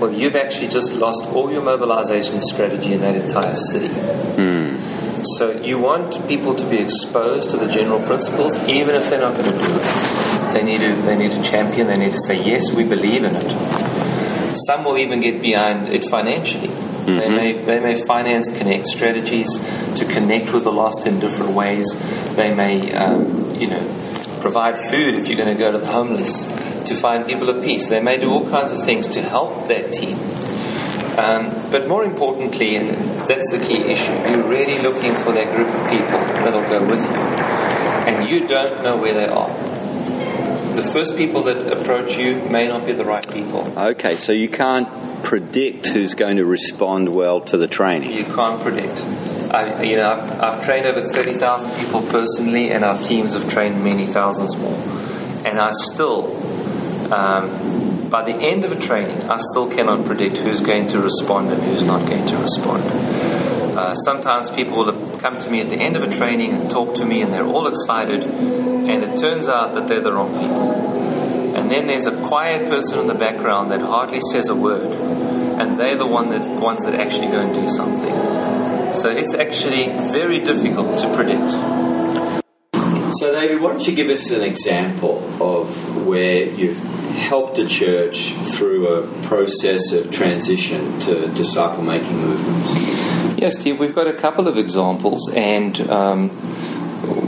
Well, 0.00 0.12
you've 0.12 0.36
actually 0.36 0.68
just 0.68 0.94
lost 0.94 1.26
all 1.28 1.52
your 1.52 1.62
mobilization 1.62 2.40
strategy 2.40 2.92
in 2.92 3.00
that 3.02 3.14
entire 3.14 3.54
city. 3.54 3.88
Mm. 3.88 4.76
So 5.36 5.52
you 5.62 5.78
want 5.78 6.26
people 6.26 6.54
to 6.56 6.68
be 6.68 6.78
exposed 6.78 7.50
to 7.50 7.56
the 7.56 7.70
general 7.70 8.00
principles, 8.00 8.56
even 8.68 8.96
if 8.96 9.08
they're 9.08 9.20
not 9.20 9.36
going 9.36 9.52
to 9.52 9.56
do 9.56 9.72
it. 9.72 10.52
They 10.52 10.62
need 10.64 10.80
to 10.80 10.94
they 11.02 11.16
need 11.16 11.30
to 11.30 11.42
champion. 11.42 11.86
They 11.86 11.96
need 11.96 12.12
to 12.12 12.18
say 12.18 12.42
yes, 12.42 12.72
we 12.72 12.84
believe 12.84 13.24
in 13.24 13.36
it. 13.36 14.56
Some 14.66 14.84
will 14.84 14.98
even 14.98 15.20
get 15.20 15.40
behind 15.40 15.88
it 15.88 16.04
financially. 16.04 16.70
Mm-hmm. 17.02 17.18
They, 17.18 17.28
may, 17.28 17.52
they 17.52 17.80
may 17.80 18.04
finance 18.04 18.48
connect 18.56 18.86
strategies 18.86 19.48
to 19.96 20.04
connect 20.04 20.52
with 20.52 20.64
the 20.64 20.72
lost 20.72 21.06
in 21.06 21.18
different 21.18 21.52
ways. 21.52 21.96
They 22.36 22.54
may, 22.54 22.92
um, 22.92 23.54
you 23.56 23.66
know, 23.66 24.38
provide 24.40 24.78
food 24.78 25.14
if 25.14 25.28
you're 25.28 25.36
going 25.36 25.52
to 25.52 25.58
go 25.58 25.72
to 25.72 25.78
the 25.78 25.86
homeless 25.86 26.46
to 26.84 26.94
find 26.94 27.26
people 27.26 27.48
of 27.48 27.62
peace. 27.64 27.88
They 27.88 28.00
may 28.00 28.18
do 28.18 28.30
all 28.30 28.48
kinds 28.48 28.72
of 28.72 28.84
things 28.84 29.08
to 29.08 29.22
help 29.22 29.68
that 29.68 29.92
team. 29.92 30.16
Um, 31.18 31.50
but 31.70 31.88
more 31.88 32.04
importantly, 32.04 32.76
and 32.76 32.88
that's 33.28 33.50
the 33.50 33.58
key 33.58 33.78
issue, 33.78 34.12
you're 34.30 34.48
really 34.48 34.80
looking 34.80 35.14
for 35.14 35.32
that 35.32 35.54
group 35.54 35.68
of 35.68 35.90
people 35.90 36.18
that'll 36.42 36.62
go 36.62 36.86
with 36.88 37.04
you. 37.10 37.16
And 37.16 38.28
you 38.28 38.46
don't 38.46 38.82
know 38.82 38.96
where 38.96 39.14
they 39.14 39.26
are. 39.26 39.48
The 40.74 40.82
first 40.82 41.16
people 41.16 41.42
that 41.44 41.70
approach 41.70 42.16
you 42.16 42.42
may 42.48 42.66
not 42.66 42.86
be 42.86 42.92
the 42.92 43.04
right 43.04 43.28
people. 43.28 43.78
Okay, 43.78 44.16
so 44.16 44.32
you 44.32 44.48
can't 44.48 44.88
predict 45.22 45.88
who's 45.88 46.14
going 46.14 46.36
to 46.36 46.44
respond 46.44 47.14
well 47.14 47.40
to 47.40 47.56
the 47.56 47.68
training. 47.68 48.12
You 48.12 48.24
can't 48.24 48.60
predict. 48.60 49.02
I, 49.52 49.82
you 49.82 49.96
know, 49.96 50.10
I've, 50.10 50.40
I've 50.40 50.64
trained 50.64 50.86
over 50.86 51.00
30,000 51.00 51.70
people 51.78 52.02
personally, 52.02 52.70
and 52.70 52.84
our 52.84 52.98
teams 53.02 53.34
have 53.34 53.50
trained 53.50 53.84
many 53.84 54.06
thousands 54.06 54.56
more. 54.56 54.74
And 55.44 55.58
I 55.58 55.72
still, 55.72 56.36
um, 57.12 58.08
by 58.08 58.22
the 58.22 58.34
end 58.34 58.64
of 58.64 58.72
a 58.72 58.80
training, 58.80 59.22
I 59.30 59.38
still 59.38 59.70
cannot 59.70 60.04
predict 60.06 60.38
who's 60.38 60.60
going 60.60 60.88
to 60.88 60.98
respond 60.98 61.50
and 61.50 61.62
who's 61.62 61.84
not 61.84 62.08
going 62.08 62.24
to 62.26 62.36
respond. 62.38 62.82
Uh, 63.76 63.94
sometimes 63.94 64.50
people 64.50 64.84
will 64.84 65.18
come 65.18 65.38
to 65.38 65.50
me 65.50 65.60
at 65.60 65.68
the 65.68 65.76
end 65.76 65.96
of 65.96 66.02
a 66.02 66.10
training 66.10 66.52
and 66.52 66.70
talk 66.70 66.94
to 66.96 67.04
me, 67.04 67.20
and 67.22 67.32
they're 67.32 67.46
all 67.46 67.66
excited, 67.66 68.22
and 68.22 69.02
it 69.02 69.18
turns 69.18 69.48
out 69.48 69.74
that 69.74 69.88
they're 69.88 70.00
the 70.00 70.12
wrong 70.12 70.32
people. 70.38 70.81
And 71.72 71.80
then 71.80 71.86
there's 71.86 72.06
a 72.06 72.26
quiet 72.26 72.68
person 72.68 72.98
in 72.98 73.06
the 73.06 73.14
background 73.14 73.70
that 73.70 73.80
hardly 73.80 74.20
says 74.20 74.50
a 74.50 74.54
word, 74.54 74.92
and 75.58 75.80
they're 75.80 75.96
the 75.96 76.06
one 76.06 76.28
that, 76.28 76.46
ones 76.60 76.84
that 76.84 76.94
actually 76.94 77.28
go 77.28 77.40
and 77.40 77.54
do 77.54 77.66
something. 77.66 78.92
So 78.92 79.08
it's 79.08 79.32
actually 79.32 79.86
very 80.12 80.38
difficult 80.38 80.98
to 80.98 81.14
predict. 81.16 81.52
So, 83.16 83.32
David, 83.32 83.62
why 83.62 83.70
don't 83.70 83.88
you 83.88 83.96
give 83.96 84.10
us 84.10 84.30
an 84.32 84.42
example 84.42 85.26
of 85.42 86.04
where 86.06 86.44
you've 86.44 86.78
helped 87.14 87.56
a 87.56 87.66
church 87.66 88.32
through 88.32 88.88
a 88.88 89.22
process 89.22 89.94
of 89.94 90.12
transition 90.12 91.00
to 91.00 91.28
disciple 91.28 91.82
making 91.82 92.18
movements? 92.18 93.38
Yes, 93.38 93.58
Steve, 93.58 93.80
we've 93.80 93.94
got 93.94 94.06
a 94.06 94.12
couple 94.12 94.46
of 94.46 94.58
examples, 94.58 95.32
and 95.34 95.80
um, 95.88 96.28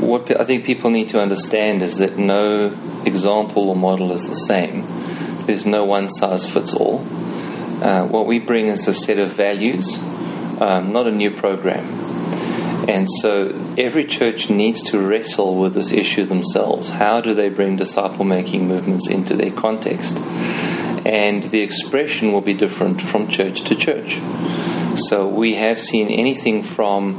what 0.03 0.39
I 0.39 0.45
think 0.45 0.67
people 0.67 0.91
need 0.91 1.09
to 1.09 1.23
understand 1.23 1.83
is 1.83 1.97
that 1.97 2.19
no 2.19 2.77
example 3.07 3.71
or 3.71 3.77
model 3.77 4.13
is 4.13 4.29
the 4.29 4.35
same. 4.35 4.87
There's 5.47 5.67
no 5.67 5.85
one 5.85 6.09
size 6.09 6.51
fits 6.51 6.75
all. 6.75 7.01
Uh, 7.83 8.07
what 8.07 8.27
we 8.27 8.39
bring 8.39 8.69
is 8.69 8.89
a 8.89 8.95
set 8.95 9.19
of 9.19 9.33
values, 9.33 9.99
um, 10.61 10.93
not 10.93 11.07
a 11.07 11.13
new 11.13 11.31
program. 11.31 11.85
And 12.89 13.09
so 13.21 13.49
every 13.79 14.05
church 14.05 14.51
needs 14.51 14.83
to 14.91 14.99
wrestle 14.99 15.57
with 15.57 15.75
this 15.75 15.91
issue 15.91 16.25
themselves. 16.25 16.91
How 16.91 17.21
do 17.21 17.35
they 17.35 17.49
bring 17.49 17.77
disciple 17.77 18.25
making 18.25 18.69
movements 18.69 19.09
into 19.09 19.35
their 19.35 19.51
context? 19.51 20.19
And 21.07 21.45
the 21.45 21.61
expression 21.61 22.33
will 22.33 22.43
be 22.43 22.55
different 22.55 23.01
from 23.01 23.29
church 23.29 23.63
to 23.65 23.75
church. 23.75 24.19
So 24.97 25.29
we 25.29 25.55
have 25.57 25.81
seen 25.81 26.09
anything 26.09 26.63
from 26.63 27.15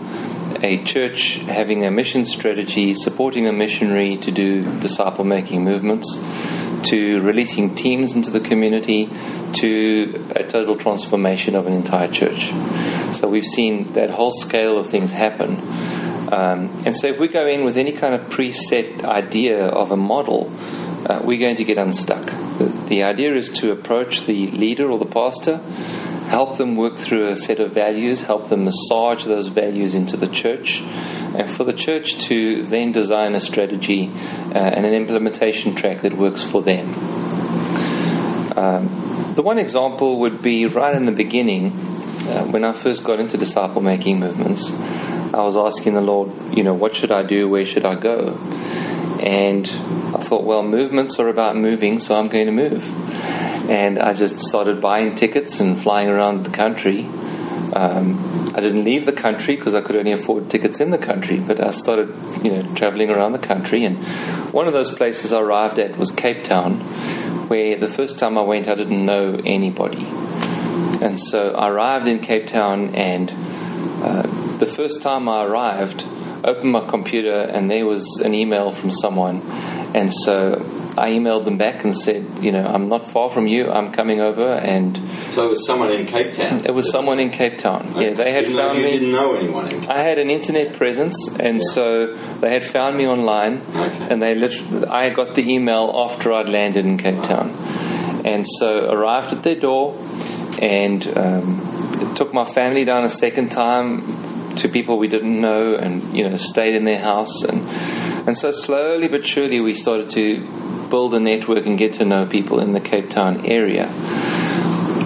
a 0.66 0.84
church 0.84 1.36
having 1.42 1.86
a 1.86 1.92
mission 1.92 2.26
strategy, 2.26 2.96
supporting 2.96 3.48
a 3.48 3.54
missionary 3.54 4.18
to 4.18 4.32
do 4.32 4.64
disciple 4.80 5.24
making 5.24 5.64
movements, 5.64 6.20
to 6.90 7.22
releasing 7.22 7.76
teams 7.76 8.14
into 8.14 8.32
the 8.32 8.40
community, 8.40 9.08
to 9.54 10.26
a 10.36 10.44
total 10.44 10.76
transformation 10.76 11.56
of 11.56 11.68
an 11.68 11.74
entire 11.74 12.08
church. 12.08 12.50
So 13.14 13.30
we've 13.30 13.46
seen 13.46 13.94
that 13.94 14.10
whole 14.10 14.32
scale 14.32 14.80
of 14.80 14.88
things 14.88 15.12
happen. 15.12 15.58
Um, 16.34 16.72
and 16.84 16.96
so 16.96 17.08
if 17.08 17.20
we 17.20 17.28
go 17.28 17.46
in 17.46 17.64
with 17.64 17.78
any 17.78 17.92
kind 17.92 18.16
of 18.16 18.22
preset 18.30 19.04
idea 19.04 19.68
of 19.68 19.92
a 19.92 19.96
model, 19.96 20.52
uh, 21.06 21.22
we're 21.24 21.40
going 21.40 21.58
to 21.58 21.64
get 21.64 21.78
unstuck. 21.78 22.26
The, 22.58 22.66
the 22.88 23.04
idea 23.04 23.36
is 23.36 23.50
to 23.60 23.72
approach 23.72 24.26
the 24.26 24.48
leader 24.48 24.90
or 24.90 24.98
the 24.98 25.06
pastor 25.06 25.62
help 26.28 26.58
them 26.58 26.76
work 26.76 26.96
through 26.96 27.28
a 27.28 27.38
set 27.38 27.60
of 27.60 27.72
values, 27.72 28.24
help 28.24 28.50
them 28.50 28.66
massage 28.66 29.26
those 29.26 29.48
values 29.48 29.96
into 29.96 30.18
the 30.18 30.28
church, 30.28 30.82
and 31.36 31.50
for 31.50 31.64
the 31.64 31.74
church 31.74 32.18
to 32.20 32.64
then 32.64 32.92
design 32.92 33.36
a 33.36 33.40
strategy 33.40 34.12
uh, 34.54 34.58
and 34.58 34.86
an 34.86 34.94
implementation 34.94 35.76
track 35.76 36.00
that 36.02 36.14
works 36.14 36.44
for 36.44 36.62
them. 36.62 36.88
Um, 38.58 39.34
the 39.36 39.42
one 39.42 39.58
example 39.58 40.20
would 40.22 40.42
be 40.42 40.66
right 40.66 40.96
in 40.96 41.06
the 41.06 41.12
beginning, 41.12 41.68
uh, 41.68 42.46
when 42.46 42.64
I 42.64 42.72
first 42.72 43.04
got 43.04 43.20
into 43.20 43.38
disciple 43.38 43.82
making 43.82 44.20
movements, 44.20 44.72
I 45.34 45.42
was 45.42 45.56
asking 45.56 45.94
the 45.94 46.02
Lord, 46.02 46.32
you 46.56 46.64
know, 46.64 46.74
what 46.74 46.96
should 46.96 47.12
I 47.12 47.24
do? 47.24 47.50
Where 47.50 47.66
should 47.66 47.86
I 47.86 47.96
go? 47.96 48.38
And 49.22 49.68
I 49.68 50.20
thought, 50.22 50.44
well, 50.44 50.64
movements 50.64 51.20
are 51.20 51.28
about 51.28 51.56
moving, 51.56 52.00
so 52.00 52.18
I'm 52.18 52.30
going 52.30 52.46
to 52.46 52.52
move 52.52 52.84
and 53.70 54.00
I 54.00 54.14
just 54.14 54.40
started 54.40 54.82
buying 54.82 55.16
tickets 55.16 55.60
and 55.60 55.80
flying 55.80 56.10
around 56.10 56.44
the 56.44 56.52
country. 56.52 57.06
Um, 57.74 58.52
I 58.56 58.62
didn't 58.62 58.86
leave 58.86 59.06
the 59.06 59.12
country 59.12 59.56
because 59.56 59.74
I 59.74 59.82
could 59.82 59.96
only 59.96 60.14
afford 60.14 60.50
tickets 60.50 60.80
in 60.80 60.92
the 60.92 60.98
country, 60.98 61.40
but 61.40 61.60
I 61.62 61.72
started, 61.72 62.14
you 62.44 62.52
know, 62.52 62.76
traveling 62.76 63.10
around 63.10 63.34
the 63.34 63.40
country. 63.40 63.84
And 63.84 63.98
one 64.54 64.68
of 64.68 64.74
those 64.74 64.96
places 64.96 65.34
I 65.34 65.42
arrived 65.42 65.78
at 65.80 65.98
was 65.98 66.12
Cape 66.12 66.44
Town, 66.44 66.80
where 67.50 67.76
the 67.76 67.90
first 67.90 68.18
time 68.18 68.38
I 68.38 68.42
went, 68.42 68.68
I 68.68 68.76
didn't 68.76 69.06
know 69.06 69.42
anybody. 69.44 70.06
And 71.02 71.20
so 71.20 71.54
I 71.54 71.70
arrived 71.70 72.08
in 72.08 72.20
Cape 72.20 72.48
Town, 72.48 72.96
and 72.96 73.30
uh, 74.04 74.22
the 74.58 74.66
first 74.66 75.02
time 75.02 75.28
I 75.28 75.44
arrived, 75.44 76.06
opened 76.44 76.72
my 76.72 76.88
computer, 76.88 77.42
and 77.42 77.70
there 77.70 77.86
was 77.86 78.22
an 78.24 78.34
email 78.34 78.72
from 78.72 78.92
someone. 78.92 79.42
And 79.94 80.14
so 80.14 80.85
I 80.98 81.12
emailed 81.12 81.44
them 81.44 81.58
back 81.58 81.84
and 81.84 81.96
said, 81.96 82.26
you 82.40 82.54
know, 82.54 82.66
I'm 82.66 82.88
not 82.88 83.12
far 83.12 83.30
from 83.30 83.48
you. 83.48 83.70
I'm 83.70 83.92
coming 83.92 84.22
over, 84.22 84.54
and 84.54 84.98
so 85.30 85.48
it 85.48 85.50
was 85.50 85.66
someone 85.66 85.92
in 85.92 86.06
Cape 86.06 86.34
Town. 86.34 86.66
It 86.66 86.74
was 86.74 86.90
someone 86.90 87.20
in 87.20 87.32
Cape 87.32 87.58
Town. 87.58 87.86
Okay. 87.92 88.10
Yeah, 88.10 88.14
they 88.14 88.32
had 88.32 88.46
Even 88.46 88.56
found 88.56 88.78
you 88.78 88.86
me. 88.86 88.92
Didn't 88.92 89.12
know 89.12 89.36
anyone. 89.36 89.66
In 89.66 89.82
Cape 89.82 89.90
I 89.90 90.00
had 90.00 90.20
an 90.20 90.30
internet 90.30 90.74
presence, 90.74 91.38
and 91.38 91.58
yeah. 91.58 91.70
so 91.70 92.16
they 92.40 92.52
had 92.52 92.64
found 92.64 92.96
me 92.98 93.08
online, 93.08 93.62
okay. 93.76 94.08
and 94.10 94.22
they 94.22 94.36
literally. 94.36 94.88
I 94.88 95.10
got 95.10 95.36
the 95.36 95.52
email 95.52 95.92
after 95.94 96.32
I'd 96.32 96.48
landed 96.48 96.86
in 96.86 96.98
Cape 96.98 97.22
Town, 97.24 97.50
and 98.24 98.48
so 98.48 98.90
arrived 98.90 99.34
at 99.34 99.44
their 99.44 99.60
door, 99.60 99.98
and 100.62 101.06
um, 101.18 102.14
took 102.16 102.34
my 102.34 102.46
family 102.46 102.86
down 102.86 103.04
a 103.04 103.10
second 103.10 103.50
time 103.50 104.56
to 104.56 104.70
people 104.70 104.98
we 104.98 105.10
didn't 105.10 105.42
know, 105.42 105.76
and 105.76 106.18
you 106.18 106.30
know, 106.30 106.38
stayed 106.38 106.76
in 106.76 106.86
their 106.86 107.02
house 107.02 107.44
and. 107.44 107.68
And 108.28 108.36
so 108.36 108.52
slowly 108.52 109.08
but 109.08 109.24
surely 109.24 109.60
we 109.60 109.76
started 109.76 110.10
to 110.10 110.42
build 110.90 111.14
a 111.14 111.20
network 111.20 111.66
and 111.66 111.78
get 111.78 111.94
to 111.94 112.06
know 112.06 112.26
people 112.26 112.60
in 112.60 112.74
the 112.74 112.80
Cape 112.80 113.10
Town 113.10 113.46
area. 113.46 113.88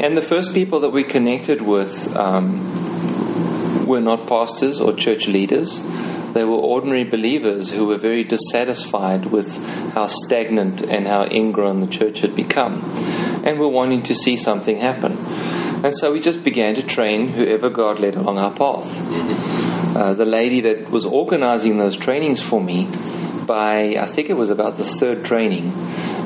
And 0.02 0.16
the 0.16 0.22
first 0.22 0.54
people 0.54 0.80
that 0.82 0.92
we 0.92 1.04
connected 1.04 1.62
with 1.62 2.16
um, 2.16 3.86
were 3.86 4.00
not 4.00 4.28
pastors 4.28 4.80
or 4.80 4.94
church 4.94 5.28
leaders. 5.28 5.86
They 6.34 6.46
were 6.46 6.58
ordinary 6.58 7.04
believers 7.04 7.72
who 7.72 7.88
were 7.88 7.98
very 7.98 8.24
dissatisfied 8.24 9.26
with 9.26 9.58
how 9.94 10.06
stagnant 10.06 10.82
and 10.84 11.08
how 11.08 11.26
ingrown 11.26 11.82
the 11.82 11.88
church 11.88 12.20
had 12.20 12.36
become 12.36 12.84
and 13.44 13.60
were 13.60 13.68
wanting 13.68 14.04
to 14.04 14.16
see 14.16 14.38
something 14.38 14.78
happen. 14.78 15.18
And 15.84 15.96
so 15.96 16.14
we 16.14 16.20
just 16.20 16.44
began 16.44 16.76
to 16.76 16.84
train 16.84 17.30
whoever 17.30 17.70
God 17.70 18.00
led 18.00 18.16
along 18.16 18.38
our 18.38 18.52
path. 18.52 19.02
Uh, 19.96 20.14
the 20.14 20.26
lady 20.26 20.62
that 20.62 20.92
was 20.92 21.06
organizing 21.06 21.78
those 21.78 21.98
trainings 21.98 22.42
for 22.42 22.62
me 22.62 22.88
by, 23.50 23.98
I 23.98 24.06
think 24.06 24.30
it 24.30 24.36
was 24.36 24.52
about 24.52 24.78
the 24.78 24.84
third 24.84 25.26
training, 25.26 25.74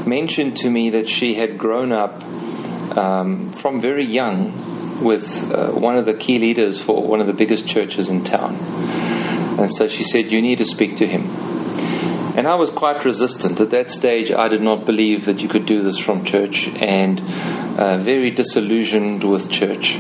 mentioned 0.06 0.58
to 0.58 0.70
me 0.70 0.90
that 0.90 1.08
she 1.08 1.36
had 1.36 1.58
grown 1.58 1.94
up 1.94 2.22
um, 2.98 3.50
from 3.52 3.80
very 3.80 4.04
young 4.04 5.02
with 5.02 5.50
uh, 5.50 5.72
one 5.72 5.96
of 5.96 6.06
the 6.06 6.14
key 6.14 6.38
leaders 6.38 6.84
for 6.84 7.02
one 7.02 7.22
of 7.22 7.28
the 7.28 7.34
biggest 7.34 7.66
churches 7.66 8.10
in 8.10 8.26
town. 8.26 8.58
And 9.58 9.74
so 9.74 9.88
she 9.88 10.04
said, 10.04 10.32
You 10.34 10.42
need 10.42 10.58
to 10.58 10.66
speak 10.66 10.98
to 10.98 11.08
him. 11.08 11.30
And 12.36 12.46
I 12.46 12.56
was 12.56 12.70
quite 12.70 13.06
resistant. 13.06 13.62
At 13.62 13.72
that 13.72 13.90
stage, 13.90 14.30
I 14.30 14.50
did 14.50 14.62
not 14.62 14.86
believe 14.86 15.24
that 15.24 15.42
you 15.42 15.48
could 15.48 15.66
do 15.66 15.82
this 15.82 15.98
from 15.98 16.26
church 16.26 16.68
and 16.76 17.22
uh, 17.80 18.00
very 18.00 18.32
disillusioned 18.32 19.24
with 19.24 19.50
church. 19.50 19.96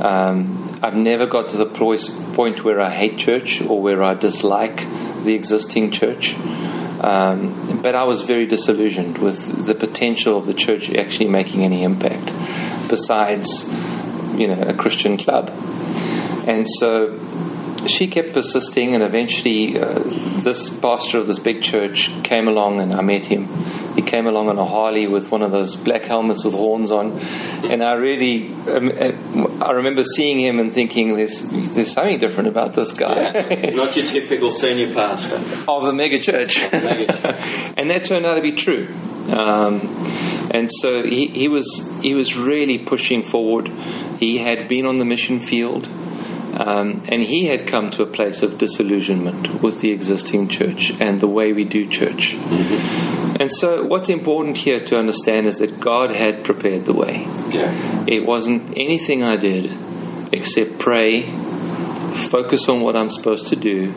Um, 0.00 0.78
I've 0.82 0.96
never 0.96 1.26
got 1.26 1.50
to 1.50 1.58
the 1.58 1.66
point 1.66 2.64
where 2.64 2.80
I 2.80 2.90
hate 2.90 3.18
church 3.18 3.60
or 3.60 3.82
where 3.82 4.02
I 4.02 4.14
dislike 4.14 4.86
the 5.26 5.34
existing 5.34 5.90
church. 5.90 6.34
Um, 7.00 7.80
but 7.82 7.94
I 7.94 8.04
was 8.04 8.22
very 8.22 8.46
disillusioned 8.46 9.18
with 9.18 9.66
the 9.66 9.74
potential 9.74 10.38
of 10.38 10.46
the 10.46 10.54
church 10.54 10.90
actually 10.94 11.28
making 11.28 11.62
any 11.62 11.82
impact 11.82 12.32
besides, 12.88 13.68
you 14.34 14.48
know, 14.48 14.62
a 14.62 14.72
Christian 14.72 15.18
club. 15.18 15.50
And 16.46 16.66
so 16.68 17.18
she 17.86 18.06
kept 18.06 18.32
persisting, 18.32 18.94
and 18.94 19.02
eventually, 19.02 19.78
uh, 19.78 20.00
this 20.42 20.76
pastor 20.78 21.18
of 21.18 21.26
this 21.26 21.38
big 21.38 21.62
church 21.62 22.10
came 22.22 22.48
along, 22.48 22.80
and 22.80 22.94
I 22.94 23.00
met 23.00 23.26
him. 23.26 23.48
He 23.96 24.02
came 24.02 24.26
along 24.26 24.48
on 24.48 24.58
a 24.58 24.64
Harley 24.64 25.06
with 25.06 25.30
one 25.30 25.42
of 25.42 25.50
those 25.50 25.74
black 25.74 26.02
helmets 26.02 26.44
with 26.44 26.54
horns 26.54 26.90
on, 26.90 27.18
and 27.64 27.82
I 27.82 27.94
really, 27.94 28.52
um, 28.68 28.92
uh, 28.94 29.64
I 29.64 29.72
remember 29.72 30.04
seeing 30.04 30.38
him 30.38 30.60
and 30.60 30.72
thinking, 30.72 31.16
"There's, 31.16 31.48
there's 31.50 31.92
something 31.92 32.18
different 32.18 32.48
about 32.50 32.74
this 32.74 32.92
guy." 32.92 33.32
Yeah, 33.32 33.70
not 33.70 33.96
your 33.96 34.04
typical 34.04 34.50
senior 34.50 34.92
pastor 34.92 35.36
of 35.66 35.84
a 35.84 35.92
mega 35.92 36.20
church, 36.20 36.60
mega 36.72 37.06
church. 37.10 37.72
and 37.76 37.90
that 37.90 38.04
turned 38.04 38.26
out 38.26 38.34
to 38.34 38.42
be 38.42 38.52
true. 38.52 38.88
Um, 39.30 39.80
and 40.50 40.70
so 40.70 41.02
he, 41.02 41.26
he 41.26 41.48
was 41.48 41.92
he 42.02 42.14
was 42.14 42.36
really 42.36 42.78
pushing 42.78 43.22
forward. 43.22 43.68
He 44.20 44.38
had 44.38 44.68
been 44.68 44.86
on 44.86 44.98
the 44.98 45.04
mission 45.04 45.40
field. 45.40 45.88
Um, 46.58 47.02
and 47.08 47.22
he 47.22 47.46
had 47.46 47.66
come 47.66 47.90
to 47.92 48.02
a 48.02 48.06
place 48.06 48.42
of 48.42 48.56
disillusionment 48.56 49.62
with 49.62 49.82
the 49.82 49.90
existing 49.90 50.48
church 50.48 50.90
and 50.98 51.20
the 51.20 51.28
way 51.28 51.52
we 51.52 51.64
do 51.64 51.86
church. 51.86 52.32
Mm-hmm. 52.32 53.42
And 53.42 53.52
so, 53.52 53.84
what's 53.84 54.08
important 54.08 54.56
here 54.56 54.80
to 54.80 54.98
understand 54.98 55.46
is 55.46 55.58
that 55.58 55.78
God 55.78 56.10
had 56.10 56.44
prepared 56.44 56.86
the 56.86 56.94
way. 56.94 57.24
Yeah. 57.50 58.04
It 58.06 58.24
wasn't 58.24 58.72
anything 58.74 59.22
I 59.22 59.36
did 59.36 59.76
except 60.32 60.78
pray, 60.78 61.22
focus 62.30 62.70
on 62.70 62.80
what 62.80 62.96
I'm 62.96 63.10
supposed 63.10 63.48
to 63.48 63.56
do, 63.56 63.92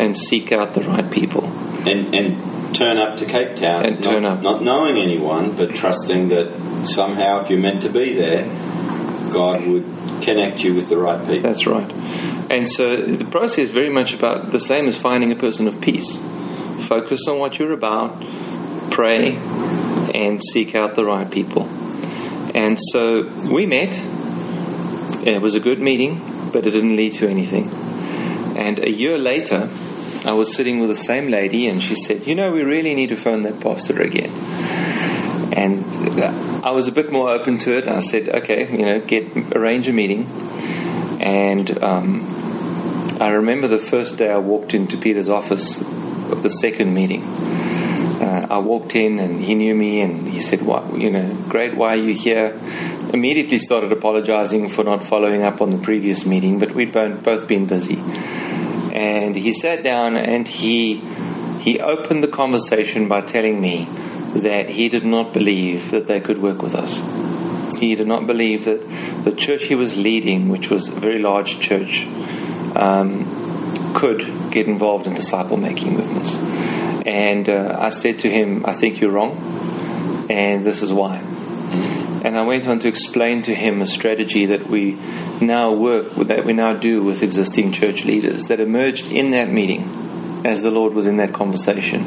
and 0.00 0.16
seek 0.16 0.50
out 0.50 0.74
the 0.74 0.82
right 0.82 1.08
people. 1.08 1.44
And, 1.86 2.12
and 2.12 2.74
turn 2.74 2.96
up 2.96 3.18
to 3.18 3.24
Cape 3.24 3.56
Town. 3.56 3.86
And 3.86 4.02
turn 4.02 4.24
up. 4.24 4.42
Not 4.42 4.62
knowing 4.62 4.96
anyone, 4.96 5.52
but 5.52 5.76
trusting 5.76 6.30
that 6.30 6.86
somehow, 6.86 7.42
if 7.42 7.50
you're 7.50 7.60
meant 7.60 7.82
to 7.82 7.88
be 7.88 8.14
there, 8.14 8.44
God 9.32 9.66
would 9.66 9.84
connect 10.22 10.62
you 10.64 10.74
with 10.74 10.88
the 10.88 10.96
right 10.96 11.20
people. 11.26 11.42
That's 11.42 11.66
right. 11.66 11.90
And 12.50 12.68
so 12.68 12.96
the 12.96 13.24
process 13.24 13.66
is 13.66 13.70
very 13.70 13.90
much 13.90 14.12
about 14.12 14.50
the 14.50 14.60
same 14.60 14.86
as 14.86 14.98
finding 14.98 15.30
a 15.30 15.36
person 15.36 15.68
of 15.68 15.80
peace. 15.80 16.16
Focus 16.86 17.28
on 17.28 17.38
what 17.38 17.58
you're 17.58 17.72
about, 17.72 18.20
pray, 18.90 19.36
and 20.14 20.42
seek 20.42 20.74
out 20.74 20.96
the 20.96 21.04
right 21.04 21.30
people. 21.30 21.68
And 22.54 22.78
so 22.92 23.22
we 23.50 23.66
met. 23.66 23.98
It 25.24 25.40
was 25.40 25.54
a 25.54 25.60
good 25.60 25.80
meeting, 25.80 26.50
but 26.52 26.66
it 26.66 26.70
didn't 26.70 26.96
lead 26.96 27.12
to 27.14 27.28
anything. 27.28 27.70
And 28.56 28.78
a 28.80 28.90
year 28.90 29.16
later, 29.16 29.68
I 30.24 30.32
was 30.32 30.54
sitting 30.54 30.80
with 30.80 30.90
the 30.90 30.96
same 30.96 31.30
lady, 31.30 31.66
and 31.66 31.82
she 31.82 31.94
said, 31.94 32.26
You 32.26 32.34
know, 32.34 32.52
we 32.52 32.62
really 32.62 32.94
need 32.94 33.10
to 33.10 33.16
phone 33.16 33.42
that 33.42 33.60
pastor 33.60 34.02
again. 34.02 34.30
And 35.52 35.84
I 36.62 36.72
was 36.72 36.88
a 36.88 36.92
bit 36.92 37.10
more 37.10 37.30
open 37.30 37.58
to 37.60 37.76
it. 37.76 37.88
I 37.88 38.00
said, 38.00 38.28
okay, 38.28 38.70
you 38.70 38.84
know, 38.84 39.00
get 39.00 39.54
arrange 39.56 39.88
a 39.88 39.92
meeting. 39.92 40.26
And 41.20 41.82
um, 41.82 43.16
I 43.20 43.30
remember 43.30 43.66
the 43.66 43.78
first 43.78 44.18
day 44.18 44.30
I 44.30 44.38
walked 44.38 44.74
into 44.74 44.96
Peter's 44.98 45.28
office, 45.28 45.82
of 46.30 46.42
the 46.42 46.50
second 46.50 46.94
meeting. 46.94 47.22
Uh, 47.22 48.46
I 48.50 48.58
walked 48.58 48.94
in 48.94 49.18
and 49.18 49.40
he 49.42 49.54
knew 49.54 49.74
me 49.74 50.00
and 50.02 50.28
he 50.28 50.40
said, 50.40 50.62
"What 50.62 50.98
you 50.98 51.10
know, 51.10 51.34
great. 51.48 51.74
Why 51.74 51.94
are 51.94 51.96
you 51.96 52.14
here?" 52.14 52.58
Immediately 53.12 53.58
started 53.58 53.90
apologizing 53.90 54.68
for 54.68 54.84
not 54.84 55.02
following 55.02 55.42
up 55.42 55.60
on 55.60 55.70
the 55.70 55.78
previous 55.78 56.26
meeting, 56.26 56.58
but 56.58 56.72
we'd 56.72 56.92
both 56.92 57.48
been 57.48 57.66
busy. 57.66 57.98
And 58.92 59.34
he 59.36 59.52
sat 59.52 59.82
down 59.82 60.16
and 60.16 60.46
he 60.46 60.96
he 61.60 61.80
opened 61.80 62.22
the 62.22 62.28
conversation 62.28 63.08
by 63.08 63.22
telling 63.22 63.60
me 63.60 63.88
that 64.34 64.68
he 64.70 64.88
did 64.88 65.04
not 65.04 65.32
believe 65.32 65.90
that 65.90 66.06
they 66.06 66.20
could 66.20 66.40
work 66.40 66.62
with 66.62 66.74
us. 66.74 67.00
He 67.78 67.94
did 67.94 68.06
not 68.06 68.26
believe 68.26 68.64
that 68.66 68.80
the 69.24 69.32
church 69.32 69.64
he 69.64 69.74
was 69.74 69.96
leading, 69.96 70.48
which 70.48 70.70
was 70.70 70.88
a 70.88 70.92
very 70.92 71.18
large 71.18 71.60
church, 71.60 72.06
um, 72.76 73.94
could 73.94 74.20
get 74.50 74.66
involved 74.66 75.06
in 75.06 75.14
disciple 75.14 75.56
making 75.56 75.94
movements. 75.94 76.36
And 77.06 77.48
uh, 77.48 77.76
I 77.78 77.90
said 77.90 78.18
to 78.20 78.30
him, 78.30 78.64
I 78.66 78.72
think 78.72 79.00
you're 79.00 79.10
wrong, 79.10 80.26
and 80.30 80.64
this 80.64 80.82
is 80.82 80.92
why. 80.92 81.16
And 82.22 82.36
I 82.36 82.42
went 82.42 82.68
on 82.68 82.78
to 82.80 82.88
explain 82.88 83.42
to 83.42 83.54
him 83.54 83.80
a 83.80 83.86
strategy 83.86 84.46
that 84.46 84.66
we 84.68 84.98
now 85.40 85.72
work 85.72 86.16
with, 86.16 86.28
that 86.28 86.44
we 86.44 86.52
now 86.52 86.74
do 86.74 87.02
with 87.02 87.22
existing 87.22 87.72
church 87.72 88.04
leaders 88.04 88.46
that 88.46 88.60
emerged 88.60 89.10
in 89.10 89.30
that 89.30 89.48
meeting 89.48 90.42
as 90.44 90.62
the 90.62 90.70
Lord 90.70 90.92
was 90.92 91.06
in 91.06 91.16
that 91.16 91.32
conversation. 91.32 92.04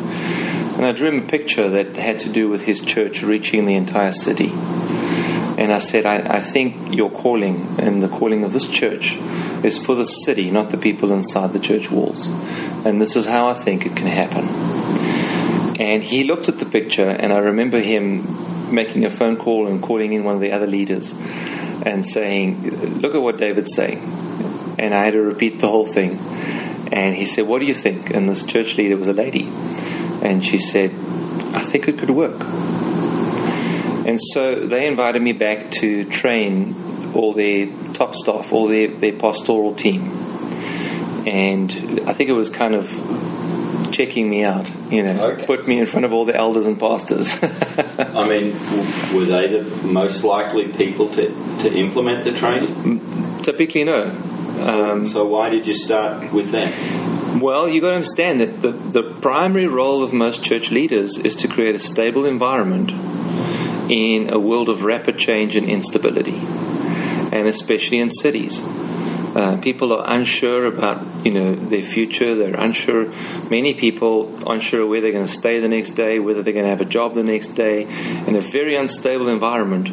And 0.76 0.86
I 0.86 0.92
drew 0.92 1.10
him 1.10 1.24
a 1.24 1.28
picture 1.28 1.70
that 1.70 1.96
had 1.96 2.20
to 2.20 2.30
do 2.30 2.50
with 2.50 2.66
his 2.66 2.82
church 2.82 3.22
reaching 3.22 3.66
the 3.66 3.76
entire 3.76 4.12
city. 4.12 4.52
And 5.58 5.72
I 5.72 5.80
said, 5.80 6.06
I, 6.06 6.38
I 6.38 6.40
think 6.42 6.96
your 6.96 7.12
calling 7.12 7.76
and 7.80 8.02
the 8.02 8.08
calling 8.08 8.44
of 8.44 8.54
this 8.54 8.70
church 8.70 9.16
is 9.64 9.78
for 9.78 9.96
the 9.96 10.06
city, 10.06 10.52
not 10.52 10.72
the 10.72 10.78
people 10.78 11.12
inside 11.12 11.54
the 11.54 11.60
church 11.60 11.92
walls. 11.92 12.28
And 12.86 13.02
this 13.02 13.16
is 13.16 13.28
how 13.28 13.48
I 13.48 13.54
think 13.54 13.86
it 13.86 13.96
can 13.96 14.08
happen. 14.08 14.48
And 15.80 16.04
he 16.04 16.24
looked 16.24 16.50
at 16.50 16.60
the 16.60 16.66
picture, 16.66 17.10
and 17.10 17.32
I 17.32 17.38
remember 17.38 17.80
him 17.80 18.74
making 18.74 19.06
a 19.06 19.10
phone 19.10 19.38
call 19.38 19.68
and 19.68 19.82
calling 19.82 20.14
in 20.14 20.24
one 20.24 20.36
of 20.36 20.42
the 20.42 20.52
other 20.52 20.68
leaders 20.68 21.14
and 21.86 22.06
saying, 22.06 23.00
Look 23.00 23.16
at 23.16 23.22
what 23.22 23.38
David's 23.38 23.76
saying. 23.76 24.00
And 24.80 24.94
I 24.94 25.06
had 25.06 25.14
to 25.14 25.22
repeat 25.22 25.60
the 25.60 25.68
whole 25.68 25.86
thing. 25.86 26.18
And 26.92 27.16
he 27.16 27.26
said, 27.26 27.48
What 27.48 27.60
do 27.60 27.66
you 27.66 27.74
think? 27.74 28.10
And 28.10 28.28
this 28.28 28.46
church 28.46 28.78
leader 28.78 28.98
was 28.98 29.08
a 29.08 29.14
lady. 29.14 29.50
And 30.24 30.44
she 30.44 30.58
said, 30.58 30.92
I 31.54 31.62
think 31.62 31.88
it 31.88 32.00
could 32.00 32.10
work. 32.10 32.40
And 34.08 34.20
so 34.22 34.56
they 34.56 34.88
invited 34.88 35.22
me 35.22 35.34
back 35.34 35.70
to 35.72 36.06
train 36.06 36.76
all 37.14 37.34
their 37.34 37.68
top 37.94 38.16
staff, 38.16 38.52
all 38.52 38.68
their, 38.68 38.88
their 38.88 39.14
pastoral 39.14 39.76
team. 39.76 40.12
And 41.28 42.02
I 42.06 42.14
think 42.14 42.30
it 42.30 42.34
was 42.34 42.50
kind 42.50 42.74
of 42.74 42.90
checking 43.92 44.30
me 44.30 44.44
out, 44.44 44.72
you 44.90 45.04
know, 45.04 45.32
okay. 45.32 45.46
put 45.46 45.68
me 45.68 45.80
in 45.80 45.86
front 45.86 46.06
of 46.06 46.14
all 46.14 46.26
the 46.26 46.36
elders 46.36 46.66
and 46.66 46.80
pastors. 46.80 47.38
I 47.44 48.28
mean, 48.28 48.54
were 49.14 49.26
they 49.26 49.48
the 49.48 49.64
most 49.86 50.24
likely 50.24 50.68
people 50.70 51.10
to, 51.10 51.28
to 51.60 51.74
implement 51.74 52.24
the 52.24 52.34
training? 52.34 53.42
Typically, 53.44 53.84
no. 53.84 54.12
So, 54.64 54.92
um, 54.92 55.08
so 55.08 55.26
why 55.26 55.50
did 55.50 55.68
you 55.68 55.74
start 55.74 56.32
with 56.32 56.52
them? 56.52 57.03
Well, 57.42 57.68
you've 57.68 57.82
got 57.82 57.90
to 57.90 57.96
understand 57.96 58.42
that 58.42 58.62
the, 58.62 58.72
the 58.72 59.04
primary 59.04 59.68
role 59.68 60.04
of 60.04 60.14
most 60.14 60.44
church 60.44 60.70
leaders 60.70 61.18
is 61.18 61.36
to 61.38 61.48
create 61.48 61.74
a 61.74 61.80
stable 61.80 62.26
environment 62.26 62.92
in 63.90 64.32
a 64.32 64.38
world 64.38 64.70
of 64.70 64.84
rapid 64.84 65.18
change 65.18 65.56
and 65.56 65.68
instability, 65.68 66.38
and 66.38 67.48
especially 67.48 68.00
in 68.00 68.12
cities. 68.12 68.62
Uh, 69.36 69.58
people 69.62 69.92
are 69.92 70.06
unsure 70.14 70.68
about 70.68 71.04
you 71.26 71.32
know 71.32 71.56
their 71.56 71.82
future. 71.82 72.36
They're 72.36 72.56
unsure. 72.56 73.12
Many 73.50 73.74
people 73.74 74.32
unsure 74.48 74.86
where 74.86 75.02
they're 75.02 75.12
going 75.12 75.26
to 75.26 75.32
stay 75.32 75.60
the 75.60 75.68
next 75.68 75.92
day, 75.92 76.20
whether 76.20 76.44
they're 76.44 76.54
going 76.54 76.66
to 76.66 76.70
have 76.70 76.82
a 76.82 76.86
job 76.86 77.16
the 77.16 77.24
next 77.24 77.50
day. 77.50 77.88
In 78.28 78.36
a 78.36 78.42
very 78.42 78.76
unstable 78.76 79.28
environment, 79.28 79.90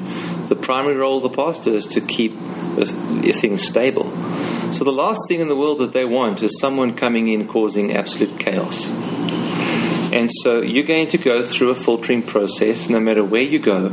the 0.50 0.56
primary 0.56 0.97
role 0.97 1.16
of 1.16 1.23
the 1.23 1.30
pastor 1.30 1.70
is 1.70 1.87
to 1.87 2.02
keep 2.02 2.37
things 2.37 3.66
stable. 3.66 4.12
So 4.73 4.85
the 4.85 4.93
last 4.93 5.21
thing 5.29 5.41
in 5.41 5.49
the 5.49 5.57
world 5.57 5.79
that 5.79 5.93
they 5.93 6.05
want 6.05 6.43
is 6.43 6.61
someone 6.61 6.95
coming 6.95 7.29
in 7.29 7.49
causing 7.49 7.92
absolute 7.92 8.38
chaos. 8.38 8.88
And 10.12 10.31
so 10.42 10.61
you're 10.61 10.87
going 10.87 11.09
to 11.09 11.18
go 11.18 11.42
through 11.42 11.71
a 11.71 11.75
filtering 11.75 12.23
process 12.23 12.88
no 12.88 13.01
matter 13.01 13.25
where 13.25 13.42
you 13.42 13.59
go. 13.59 13.87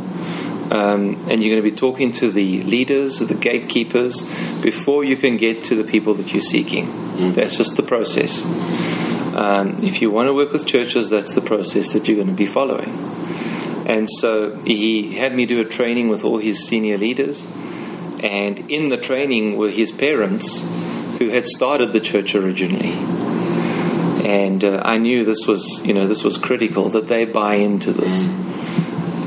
Um, 0.69 1.15
and 1.29 1.41
you're 1.41 1.55
going 1.55 1.63
to 1.63 1.69
be 1.69 1.75
talking 1.75 2.11
to 2.13 2.29
the 2.29 2.63
leaders, 2.63 3.19
the 3.19 3.33
gatekeepers, 3.33 4.21
before 4.61 5.03
you 5.03 5.15
can 5.15 5.37
get 5.37 5.63
to 5.65 5.75
the 5.75 5.89
people 5.89 6.13
that 6.15 6.33
you're 6.33 6.41
seeking. 6.41 6.87
Mm. 6.87 7.35
That's 7.35 7.57
just 7.57 7.77
the 7.77 7.83
process. 7.83 8.43
Um, 9.33 9.83
if 9.83 10.01
you 10.01 10.11
want 10.11 10.27
to 10.27 10.33
work 10.33 10.51
with 10.51 10.65
churches, 10.65 11.09
that's 11.09 11.35
the 11.35 11.41
process 11.41 11.93
that 11.93 12.07
you're 12.07 12.17
going 12.17 12.27
to 12.27 12.33
be 12.33 12.45
following. 12.45 12.89
And 13.85 14.09
so 14.09 14.57
he 14.65 15.15
had 15.15 15.33
me 15.33 15.45
do 15.45 15.61
a 15.61 15.65
training 15.65 16.09
with 16.09 16.25
all 16.25 16.39
his 16.39 16.67
senior 16.67 16.97
leaders. 16.97 17.47
And 18.23 18.69
in 18.69 18.89
the 18.89 18.97
training 18.97 19.57
were 19.57 19.69
his 19.69 19.91
parents 19.91 20.67
who 21.19 21.29
had 21.29 21.47
started 21.47 21.93
the 21.93 21.99
church 21.99 22.35
originally 22.35 22.93
and 24.27 24.61
uh, 24.61 24.81
I 24.83 24.97
knew 24.97 25.23
this 25.23 25.47
was, 25.47 25.85
you 25.85 25.93
know, 25.93 26.05
this 26.05 26.21
was 26.21 26.37
critical 26.37 26.89
that 26.89 27.07
they 27.07 27.23
buy 27.23 27.55
into 27.55 27.93
this. 27.93 28.27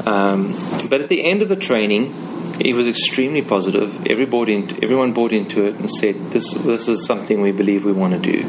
Um, 0.07 0.55
but 0.91 1.01
at 1.01 1.09
the 1.09 1.25
end 1.25 1.41
of 1.41 1.49
the 1.49 1.57
training, 1.57 2.13
it 2.61 2.75
was 2.75 2.87
extremely 2.87 3.41
positive. 3.41 4.07
Every 4.07 4.27
bought 4.27 4.51
in, 4.51 4.65
everyone 4.85 5.15
bought 5.15 5.33
into 5.33 5.65
it 5.65 5.77
and 5.77 5.91
said, 5.91 6.33
"This, 6.33 6.53
this 6.53 6.87
is 6.87 7.07
something 7.07 7.41
we 7.41 7.53
believe 7.53 7.87
we 7.87 7.93
want 7.93 8.13
to 8.13 8.19
do." 8.19 8.47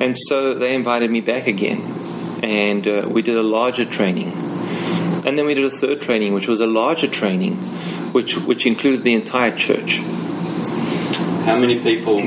And 0.00 0.16
so 0.16 0.54
they 0.54 0.74
invited 0.74 1.10
me 1.10 1.20
back 1.20 1.46
again, 1.46 1.80
and 2.42 2.88
uh, 2.88 3.06
we 3.06 3.20
did 3.20 3.36
a 3.36 3.42
larger 3.42 3.84
training, 3.84 4.32
and 5.26 5.38
then 5.38 5.44
we 5.44 5.52
did 5.52 5.64
a 5.66 5.70
third 5.70 6.00
training, 6.00 6.32
which 6.32 6.48
was 6.48 6.60
a 6.60 6.66
larger 6.66 7.06
training, 7.06 7.58
which 8.14 8.36
which 8.38 8.64
included 8.64 9.02
the 9.02 9.12
entire 9.12 9.54
church. 9.56 9.98
How 11.44 11.56
many 11.58 11.78
people 11.78 12.18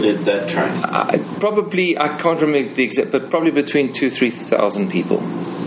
did 0.00 0.20
that 0.20 0.48
train? 0.48 0.70
Uh, 0.82 1.18
probably, 1.40 1.98
I 1.98 2.16
can't 2.16 2.40
remember 2.40 2.72
the 2.72 2.84
exact, 2.84 3.10
but 3.12 3.28
probably 3.28 3.50
between 3.50 3.92
two, 3.92 4.08
three 4.08 4.30
thousand 4.30 4.90
people. 4.90 5.22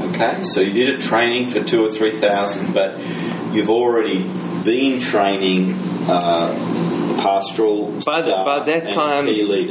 Okay, 0.10 0.44
so 0.44 0.62
you 0.62 0.74
did 0.74 0.96
a 0.96 0.98
training 0.98 1.50
for 1.52 1.64
two 1.64 1.86
or 1.86 1.92
three 1.92 2.12
thousand, 2.12 2.74
but 2.74 2.98
you've 3.54 3.70
already 3.70 4.24
been 4.64 5.00
training 5.00 5.76
uh, 6.08 6.54
pastoral 7.22 7.92
by, 8.06 8.22
the, 8.22 8.32
by 8.32 8.60
that 8.60 8.92
time. 8.92 9.26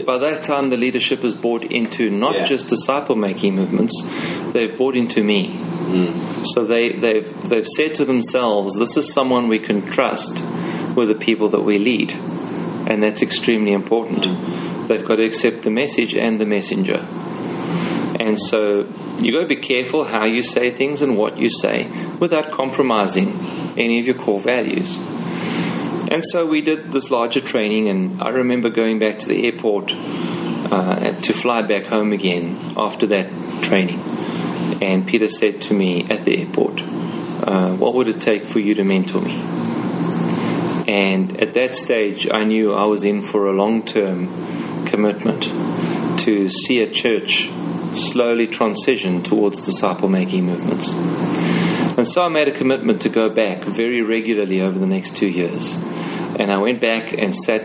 By 0.04 0.18
that 0.18 0.44
time, 0.44 0.70
the 0.70 0.76
leadership 0.76 1.24
is 1.24 1.34
bought 1.34 1.64
into 1.64 2.10
not 2.10 2.34
yeah. 2.34 2.44
just 2.44 2.68
disciple 2.68 3.16
making 3.16 3.56
movements; 3.56 4.00
they've 4.52 4.76
bought 4.76 4.96
into 4.96 5.24
me. 5.24 5.58
Mm. 5.86 6.46
So 6.46 6.64
they, 6.64 6.90
they've 6.90 7.48
they've 7.48 7.66
said 7.66 7.94
to 7.96 8.04
themselves, 8.04 8.76
"This 8.76 8.96
is 8.96 9.12
someone 9.12 9.48
we 9.48 9.58
can 9.58 9.82
trust 9.82 10.44
with 10.94 11.08
the 11.08 11.14
people 11.14 11.48
that 11.50 11.62
we 11.62 11.78
lead." 11.78 12.14
and 12.86 13.02
that's 13.02 13.20
extremely 13.20 13.72
important. 13.72 14.22
They've 14.88 15.04
got 15.04 15.16
to 15.16 15.24
accept 15.24 15.62
the 15.62 15.70
message 15.70 16.14
and 16.14 16.40
the 16.40 16.46
messenger. 16.46 17.04
And 18.20 18.40
so 18.40 18.86
you've 19.18 19.34
got 19.34 19.40
to 19.40 19.46
be 19.46 19.56
careful 19.56 20.04
how 20.04 20.24
you 20.24 20.42
say 20.42 20.70
things 20.70 21.02
and 21.02 21.18
what 21.18 21.36
you 21.36 21.50
say 21.50 21.88
without 22.20 22.52
compromising 22.52 23.38
any 23.76 23.98
of 23.98 24.06
your 24.06 24.14
core 24.14 24.40
values. 24.40 24.96
And 26.08 26.24
so 26.24 26.46
we 26.46 26.62
did 26.62 26.92
this 26.92 27.10
larger 27.10 27.40
training, 27.40 27.88
and 27.88 28.22
I 28.22 28.28
remember 28.28 28.70
going 28.70 29.00
back 29.00 29.18
to 29.18 29.28
the 29.28 29.44
airport 29.46 29.92
uh, 29.92 31.20
to 31.20 31.32
fly 31.32 31.62
back 31.62 31.84
home 31.84 32.12
again 32.12 32.56
after 32.76 33.06
that 33.08 33.28
training. 33.62 34.00
And 34.80 35.06
Peter 35.06 35.28
said 35.28 35.62
to 35.62 35.74
me 35.74 36.04
at 36.10 36.24
the 36.24 36.38
airport, 36.38 36.82
uh, 36.82 37.74
What 37.76 37.94
would 37.94 38.08
it 38.08 38.20
take 38.20 38.44
for 38.44 38.60
you 38.60 38.74
to 38.74 38.84
mentor 38.84 39.20
me? 39.20 39.34
And 40.88 41.40
at 41.40 41.54
that 41.54 41.74
stage, 41.74 42.30
I 42.30 42.44
knew 42.44 42.72
I 42.72 42.84
was 42.84 43.04
in 43.04 43.22
for 43.22 43.48
a 43.48 43.52
long 43.52 43.82
term 43.84 44.28
commitment 44.86 45.44
to 46.20 46.48
see 46.48 46.80
a 46.80 46.90
church 46.90 47.50
slowly 47.94 48.46
transition 48.46 49.22
towards 49.22 49.64
disciple 49.64 50.08
making 50.08 50.44
movements. 50.44 50.92
And 51.98 52.06
so 52.06 52.24
I 52.24 52.28
made 52.28 52.46
a 52.46 52.52
commitment 52.52 53.02
to 53.02 53.08
go 53.08 53.30
back 53.30 53.64
very 53.64 54.02
regularly 54.02 54.60
over 54.60 54.78
the 54.78 54.86
next 54.86 55.16
two 55.16 55.28
years. 55.28 55.82
And 56.38 56.52
I 56.52 56.58
went 56.58 56.80
back 56.80 57.12
and 57.12 57.34
sat. 57.34 57.64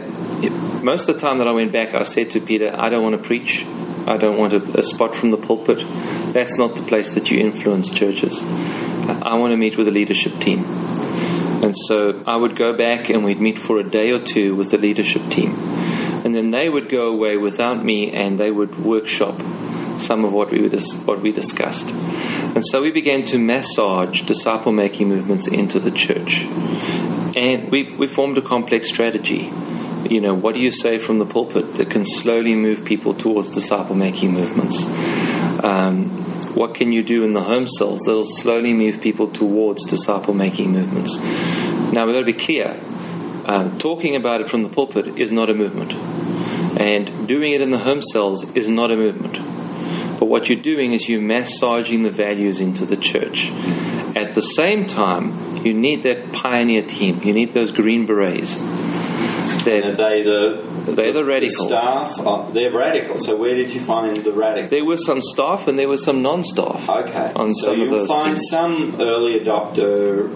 Most 0.82 1.08
of 1.08 1.16
the 1.16 1.22
time 1.22 1.38
that 1.40 1.48
I 1.48 1.52
went 1.52 1.72
back, 1.72 1.94
I 1.94 2.04
said 2.04 2.32
to 2.32 2.40
Peter, 2.40 2.74
I 2.74 2.90
don't 2.90 3.04
want 3.04 3.22
to 3.22 3.22
preach. 3.22 3.66
I 4.08 4.18
don't 4.18 4.38
want 4.38 4.54
a, 4.54 4.80
a 4.80 4.84
spot 4.84 5.16
from 5.16 5.32
the 5.32 5.38
pulpit. 5.38 5.86
That's 6.34 6.58
not 6.58 6.76
the 6.76 6.82
place 6.82 7.14
that 7.14 7.30
you 7.30 7.40
influence 7.40 7.90
churches. 7.90 8.42
I 8.44 9.36
want 9.36 9.52
to 9.52 9.58
meet 9.58 9.78
with 9.78 9.88
the 9.88 9.92
leadership 9.92 10.40
team. 10.40 10.66
And 11.64 11.78
so 11.78 12.24
I 12.26 12.38
would 12.38 12.56
go 12.56 12.74
back 12.74 13.10
and 13.10 13.24
we'd 13.24 13.40
meet 13.40 13.60
for 13.60 13.78
a 13.78 13.84
day 13.84 14.12
or 14.12 14.20
two 14.20 14.56
with 14.56 14.72
the 14.72 14.78
leadership 14.78 15.30
team. 15.30 15.54
And 16.24 16.34
then 16.34 16.52
they 16.52 16.70
would 16.70 16.90
go 16.90 17.12
away 17.12 17.38
without 17.38 17.84
me 17.84 18.12
and 18.12 18.40
they 18.40 18.52
would 18.52 18.84
workshop 18.84 19.40
some 20.00 20.26
of 20.26 20.34
what 20.34 20.50
we, 20.52 20.68
what 20.70 21.22
we 21.22 21.32
discussed. 21.32 21.92
And 22.56 22.66
so 22.66 22.82
we 22.82 22.92
began 22.92 23.26
to 23.28 23.38
massage 23.38 24.22
disciple 24.24 24.72
making 24.72 25.10
movements 25.10 25.48
into 25.48 25.80
the 25.80 25.92
church. 25.92 26.46
And 27.36 27.72
we, 27.72 27.84
we 27.84 28.08
formed 28.08 28.38
a 28.38 28.42
complex 28.42 28.90
strategy. 28.90 29.52
You 30.10 30.20
know, 30.20 30.34
what 30.34 30.56
do 30.56 30.62
you 30.62 30.72
say 30.72 30.98
from 30.98 31.20
the 31.20 31.26
pulpit 31.26 31.76
that 31.76 31.90
can 31.90 32.06
slowly 32.06 32.56
move 32.56 32.84
people 32.86 33.14
towards 33.14 33.50
disciple 33.50 33.96
making 33.96 34.34
movements? 34.34 34.86
Um, 35.64 36.10
what 36.56 36.76
can 36.76 36.92
you 36.92 37.02
do 37.04 37.24
in 37.24 37.34
the 37.34 37.44
home 37.44 37.68
cells 37.68 38.02
that'll 38.06 38.26
slowly 38.26 38.74
move 38.74 39.02
people 39.02 39.28
towards 39.30 39.86
disciple 39.86 40.34
making 40.34 40.72
movements. 40.72 41.18
Now, 41.94 42.06
we've 42.06 42.16
got 42.16 42.20
to 42.20 42.26
be 42.26 42.34
clear 42.34 42.78
um, 43.46 43.78
talking 43.80 44.16
about 44.16 44.42
it 44.42 44.50
from 44.50 44.64
the 44.64 44.70
pulpit 44.70 45.08
is 45.18 45.32
not 45.32 45.50
a 45.50 45.54
movement, 45.54 45.94
and 46.80 47.28
doing 47.28 47.54
it 47.54 47.62
in 47.62 47.72
the 47.72 47.80
home 47.80 48.02
cells 48.02 48.52
is 48.56 48.68
not 48.68 48.92
a 48.92 48.96
movement. 48.96 49.34
But 50.20 50.26
what 50.26 50.48
you're 50.48 50.62
doing 50.62 50.94
is 50.94 51.10
you're 51.10 51.22
massaging 51.22 52.04
the 52.04 52.12
values 52.12 52.60
into 52.60 52.86
the 52.86 52.98
church. 52.98 53.50
At 54.16 54.36
the 54.36 54.42
same 54.42 54.86
time, 54.86 55.66
you 55.66 55.74
need 55.74 56.04
that 56.04 56.32
pioneer 56.32 56.84
team. 56.84 57.24
You 57.24 57.34
need 57.34 57.54
those 57.54 57.72
green 57.72 58.06
berets. 58.06 58.62
That, 59.66 59.86
are 59.86 59.96
they 59.96 60.24
the 60.24 60.64
they're 60.92 61.14
the 61.14 61.24
radicals. 61.24 61.70
The 61.70 61.80
staff, 61.80 62.16
oh, 62.20 62.52
they're 62.52 62.72
radical. 62.72 63.20
So 63.20 63.36
where 63.36 63.56
did 63.56 63.72
you 63.74 63.80
find 63.80 64.16
the 64.18 64.32
radical? 64.32 64.70
There 64.70 64.86
were 64.86 64.98
some 64.98 65.22
staff 65.22 65.68
and 65.68 65.78
there 65.78 65.88
were 65.88 65.98
some 65.98 66.22
non-staff. 66.22 66.90
Okay. 66.90 67.32
On 67.36 67.54
so 67.54 67.68
some 67.68 67.80
you'll 67.80 67.94
of 67.94 68.00
those 68.00 68.08
find 68.08 68.38
some 68.40 68.96
early 69.00 69.40
adopter, 69.40 70.32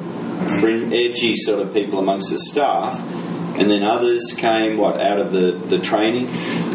edgy 0.92 1.36
sort 1.36 1.62
of 1.62 1.74
people 1.74 2.00
amongst 2.00 2.32
the 2.32 2.38
staff, 2.38 3.00
and 3.58 3.70
then 3.70 3.84
others 3.84 4.34
came 4.38 4.78
what 4.78 5.00
out 5.00 5.20
of 5.20 5.32
the, 5.32 5.52
the 5.52 5.80
training. 5.80 6.28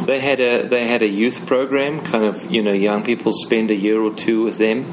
They 0.06 0.20
had 0.20 0.40
a 0.40 0.66
they 0.66 0.86
had 0.86 1.02
a 1.02 1.08
youth 1.08 1.46
program, 1.46 2.00
kind 2.00 2.24
of 2.24 2.50
you 2.50 2.62
know 2.62 2.72
young 2.72 3.04
people 3.04 3.32
spend 3.32 3.70
a 3.70 3.76
year 3.76 4.00
or 4.00 4.12
two 4.12 4.42
with 4.42 4.58
them. 4.58 4.86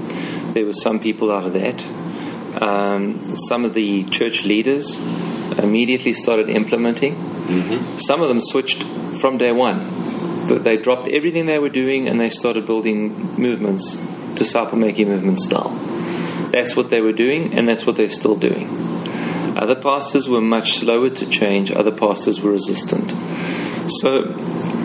There 0.53 0.65
were 0.65 0.73
some 0.73 0.99
people 0.99 1.31
out 1.31 1.45
of 1.45 1.53
that. 1.53 1.83
Um, 2.61 3.37
some 3.37 3.65
of 3.65 3.73
the 3.73 4.03
church 4.05 4.43
leaders 4.43 4.97
immediately 5.57 6.13
started 6.13 6.49
implementing. 6.49 7.15
Mm-hmm. 7.47 7.97
Some 7.99 8.21
of 8.21 8.27
them 8.27 8.41
switched 8.41 8.83
from 9.19 9.37
day 9.37 9.51
one. 9.51 9.79
That 10.47 10.63
They 10.63 10.77
dropped 10.77 11.07
everything 11.07 11.45
they 11.45 11.59
were 11.59 11.69
doing 11.69 12.07
and 12.07 12.19
they 12.19 12.29
started 12.29 12.65
building 12.65 13.37
movements, 13.37 13.95
disciple 14.35 14.77
making 14.77 15.07
movement 15.09 15.39
style. 15.39 15.69
That's 16.51 16.75
what 16.75 16.89
they 16.89 17.01
were 17.01 17.11
doing, 17.11 17.53
and 17.53 17.67
that's 17.67 17.85
what 17.85 17.97
they're 17.97 18.09
still 18.09 18.35
doing. 18.35 18.69
Other 19.57 19.75
pastors 19.75 20.29
were 20.29 20.39
much 20.39 20.73
slower 20.73 21.09
to 21.09 21.29
change, 21.29 21.71
other 21.71 21.91
pastors 21.91 22.39
were 22.39 22.51
resistant. 22.51 23.11
So 24.01 24.35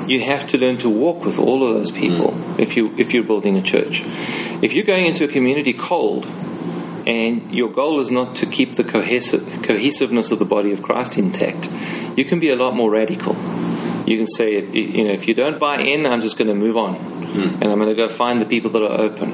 you 0.07 0.21
have 0.21 0.47
to 0.49 0.59
learn 0.59 0.79
to 0.79 0.89
walk 0.89 1.25
with 1.25 1.39
all 1.39 1.67
of 1.67 1.75
those 1.75 1.91
people 1.91 2.35
if 2.59 2.77
you 2.77 2.95
if 2.97 3.15
you're 3.15 3.25
building 3.25 3.57
a 3.57 3.63
church. 3.63 4.03
If 4.63 4.73
you're 4.73 4.85
going 4.85 5.07
into 5.07 5.25
a 5.25 5.29
community 5.29 5.73
cold 5.73 6.27
and 7.07 7.53
your 7.53 7.71
goal 7.71 8.01
is 8.01 8.11
not 8.11 8.37
to 8.37 8.47
keep 8.47 8.77
the 8.77 8.85
cohesive, 8.85 9.63
cohesiveness 9.63 10.33
of 10.33 10.39
the 10.39 10.45
body 10.45 10.73
of 10.73 10.83
Christ 10.83 11.19
intact, 11.19 11.69
you 12.17 12.25
can 12.25 12.41
be 12.41 12.51
a 12.51 12.57
lot 12.57 12.75
more 12.75 12.91
radical. 12.91 13.35
You 14.07 14.19
can 14.19 14.27
say, 14.27 14.65
you 14.67 15.05
know, 15.05 15.13
if 15.13 15.29
you 15.29 15.35
don't 15.35 15.59
buy 15.59 15.81
in, 15.81 16.07
I'm 16.07 16.21
just 16.21 16.37
going 16.37 16.49
to 16.49 16.55
move 16.55 16.77
on, 16.77 16.97
hmm. 16.97 17.63
and 17.63 17.65
I'm 17.65 17.79
going 17.79 17.89
to 17.89 17.95
go 17.95 18.09
find 18.09 18.41
the 18.41 18.47
people 18.47 18.71
that 18.71 18.83
are 18.83 19.01
open. 19.01 19.31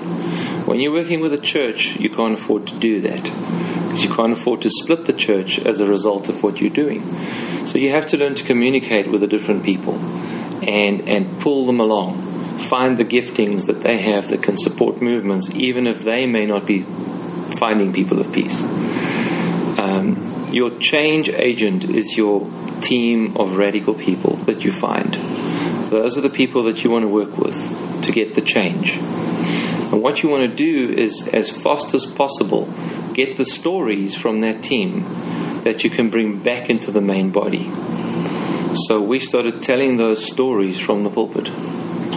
When 0.67 0.81
you're 0.81 0.93
working 0.93 1.21
with 1.21 1.33
a 1.33 1.39
church, 1.39 1.99
you 1.99 2.11
can't 2.11 2.35
afford 2.35 2.67
to 2.67 2.79
do 2.79 3.01
that 3.01 3.25
because 3.25 4.05
you 4.05 4.15
can't 4.15 4.33
afford 4.33 4.63
to 4.63 4.71
split 4.71 5.07
the 5.07 5.15
church 5.15 5.59
as 5.59 5.81
a 5.81 5.87
result 5.87 6.29
of 6.29 6.43
what 6.43 6.61
you're 6.61 6.71
doing. 6.71 7.03
So 7.67 7.79
you 7.79 7.91
have 7.91 8.07
to 8.09 8.19
learn 8.19 8.35
to 8.35 8.45
communicate 8.45 9.09
with 9.09 9.23
the 9.23 9.27
different 9.27 9.65
people 9.65 9.95
and 10.63 11.09
and 11.09 11.41
pull 11.41 11.67
them 11.67 11.81
along. 11.81 12.23
Find 12.69 12.99
the 12.99 13.05
giftings 13.05 13.67
that 13.67 13.81
they 13.83 13.99
have 13.99 14.29
that 14.29 14.43
can 14.43 14.59
support 14.59 15.01
movements, 15.01 15.51
even 15.55 15.87
if 15.87 16.05
they 16.05 16.27
may 16.27 16.45
not 16.45 16.67
be 16.67 16.85
finding 17.59 17.93
people 17.93 18.21
of 18.21 18.33
peace. 18.33 18.63
Um, 19.79 20.49
your 20.53 20.71
change 20.79 21.29
agent 21.29 21.85
is 21.85 22.17
your 22.17 22.49
team 22.81 23.37
of 23.37 23.57
radical 23.57 23.95
people 23.95 24.37
that 24.47 24.65
you 24.65 24.73
find. 24.73 25.15
Those 25.91 26.17
are 26.17 26.21
the 26.21 26.31
people 26.31 26.63
that 26.65 26.85
you 26.85 26.91
want 26.91 27.03
to 27.03 27.09
work 27.09 27.37
with 27.37 28.03
to 28.03 28.13
get 28.13 28.35
the 28.35 28.41
change. 28.41 28.97
And 28.97 30.03
what 30.03 30.23
you 30.23 30.29
want 30.29 30.49
to 30.51 30.55
do 30.55 30.91
is, 30.93 31.29
as 31.29 31.51
fast 31.51 31.95
as 31.95 32.05
possible, 32.07 32.69
get 33.15 33.37
the 33.37 33.47
stories 33.47 34.15
from 34.15 34.41
that 34.43 34.63
team 34.63 35.05
that 35.65 35.83
you 35.83 35.91
can 35.91 36.11
bring 36.11 36.39
back 36.39 36.69
into 36.71 36.91
the 36.91 37.01
main 37.01 37.31
body. 37.31 37.71
So 38.87 39.01
we 39.01 39.19
started 39.19 39.63
telling 39.63 39.97
those 39.97 40.25
stories 40.25 40.79
from 40.79 41.05
the 41.05 41.11
pulpit. 41.11 41.51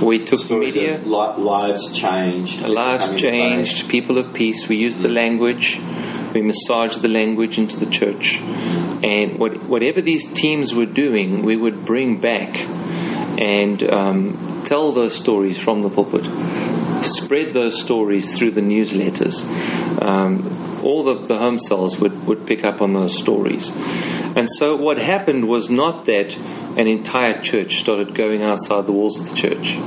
We 0.01 0.23
took 0.25 0.39
Stories 0.39 0.75
media. 0.75 0.99
lives 1.05 1.97
changed. 1.97 2.67
Lives 2.67 3.15
changed, 3.15 3.89
people 3.89 4.17
of 4.17 4.33
peace. 4.33 4.67
We 4.67 4.77
used 4.77 4.99
the 4.99 5.09
language, 5.09 5.79
we 6.33 6.41
massaged 6.41 7.01
the 7.01 7.07
language 7.07 7.57
into 7.57 7.77
the 7.77 7.85
church. 7.85 8.39
And 9.03 9.39
what, 9.39 9.63
whatever 9.63 10.01
these 10.01 10.31
teams 10.33 10.73
were 10.73 10.85
doing, 10.85 11.43
we 11.43 11.55
would 11.55 11.85
bring 11.85 12.19
back 12.19 12.57
and 13.39 13.81
um, 13.83 14.63
tell 14.65 14.91
those 14.91 15.15
stories 15.15 15.57
from 15.57 15.81
the 15.81 15.89
pulpit. 15.89 16.25
Spread 17.03 17.53
those 17.53 17.81
stories 17.81 18.37
through 18.37 18.51
the 18.51 18.61
newsletters. 18.61 19.43
Um, 20.01 20.81
all 20.83 21.03
the, 21.03 21.15
the 21.15 21.37
home 21.37 21.59
cells 21.59 21.99
would, 21.99 22.25
would 22.27 22.45
pick 22.45 22.63
up 22.63 22.81
on 22.81 22.93
those 22.93 23.17
stories. 23.17 23.71
And 24.35 24.49
so 24.49 24.75
what 24.75 24.97
happened 24.97 25.47
was 25.47 25.69
not 25.69 26.05
that 26.05 26.37
an 26.77 26.87
entire 26.87 27.41
church 27.41 27.79
started 27.79 28.15
going 28.15 28.41
outside 28.41 28.85
the 28.85 28.91
walls 28.91 29.19
of 29.19 29.29
the 29.29 29.35
church. 29.35 29.77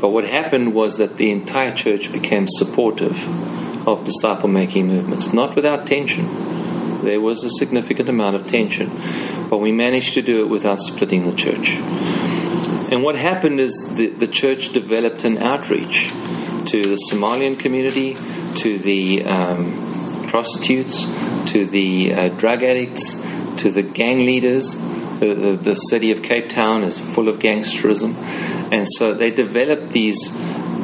But 0.00 0.08
what 0.08 0.24
happened 0.24 0.74
was 0.74 0.98
that 0.98 1.16
the 1.16 1.30
entire 1.30 1.74
church 1.74 2.12
became 2.12 2.46
supportive 2.48 3.16
of 3.86 4.04
disciple 4.04 4.48
making 4.48 4.88
movements, 4.88 5.32
not 5.32 5.54
without 5.54 5.86
tension. 5.86 6.26
There 7.02 7.20
was 7.20 7.44
a 7.44 7.50
significant 7.50 8.08
amount 8.08 8.36
of 8.36 8.46
tension, 8.46 8.90
but 9.48 9.58
we 9.58 9.72
managed 9.72 10.14
to 10.14 10.22
do 10.22 10.44
it 10.44 10.48
without 10.48 10.80
splitting 10.80 11.28
the 11.28 11.36
church. 11.36 11.76
And 12.92 13.02
what 13.02 13.16
happened 13.16 13.58
is 13.58 13.94
the, 13.94 14.08
the 14.08 14.26
church 14.26 14.72
developed 14.72 15.24
an 15.24 15.38
outreach 15.38 16.08
to 16.66 16.82
the 16.82 16.98
Somalian 17.10 17.58
community, 17.58 18.16
to 18.56 18.78
the 18.78 19.24
um, 19.24 20.26
prostitutes, 20.28 21.06
to 21.52 21.64
the 21.64 22.12
uh, 22.12 22.28
drug 22.28 22.62
addicts, 22.62 23.20
to 23.58 23.70
the 23.70 23.82
gang 23.82 24.20
leaders. 24.20 24.80
The, 25.22 25.34
the, 25.34 25.52
the 25.52 25.74
city 25.76 26.10
of 26.10 26.24
Cape 26.24 26.48
Town 26.48 26.82
is 26.82 26.98
full 26.98 27.28
of 27.28 27.38
gangsterism. 27.38 28.16
And 28.72 28.88
so 28.88 29.14
they 29.14 29.30
developed 29.30 29.90
these 29.90 30.36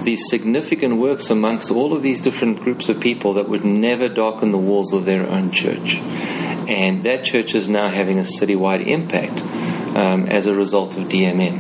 these 0.05 0.31
significant 0.31 0.98
works 0.98 1.29
amongst 1.29 1.72
all 1.72 1.92
of 1.92 2.03
these 2.03 2.20
different 2.20 2.61
groups 2.61 2.88
of 2.88 3.01
people 3.01 3.33
that 3.33 3.48
would 3.48 3.64
never 3.64 4.09
darken 4.09 4.53
the 4.53 4.59
walls 4.59 4.92
of 4.92 5.07
their 5.07 5.29
own 5.29 5.51
church. 5.51 5.96
And 6.68 7.03
that 7.03 7.24
church 7.24 7.53
is 7.57 7.68
now 7.68 7.88
having 7.88 8.20
a 8.20 8.22
citywide 8.22 8.87
impact 8.87 9.42
um, 9.96 10.27
as 10.27 10.46
a 10.46 10.55
result 10.55 10.96
of 10.96 11.09
DMM. 11.09 11.59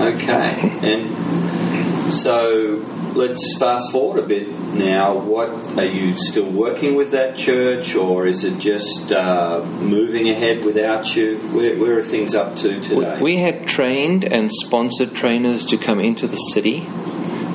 Okay, 0.00 0.78
and 0.94 2.12
so 2.12 2.84
let's 3.16 3.58
fast 3.58 3.90
forward 3.90 4.22
a 4.22 4.26
bit 4.26 4.48
now. 4.78 5.16
What 5.18 5.48
are 5.78 5.84
you 5.84 6.16
still 6.16 6.50
working 6.50 6.94
with 6.94 7.12
that 7.12 7.36
church, 7.36 7.94
or 7.94 8.26
is 8.26 8.44
it 8.44 8.58
just 8.58 9.12
uh, 9.12 9.64
moving 9.80 10.28
ahead 10.28 10.64
without 10.64 11.16
you? 11.16 11.38
Where, 11.52 11.76
where 11.78 11.98
are 11.98 12.02
things 12.02 12.34
up 12.34 12.56
to 12.56 12.80
today? 12.80 13.20
We 13.20 13.36
had 13.36 13.66
trained 13.66 14.24
and 14.24 14.52
sponsored 14.52 15.14
trainers 15.14 15.64
to 15.66 15.76
come 15.76 16.00
into 16.00 16.26
the 16.26 16.36
city 16.36 16.86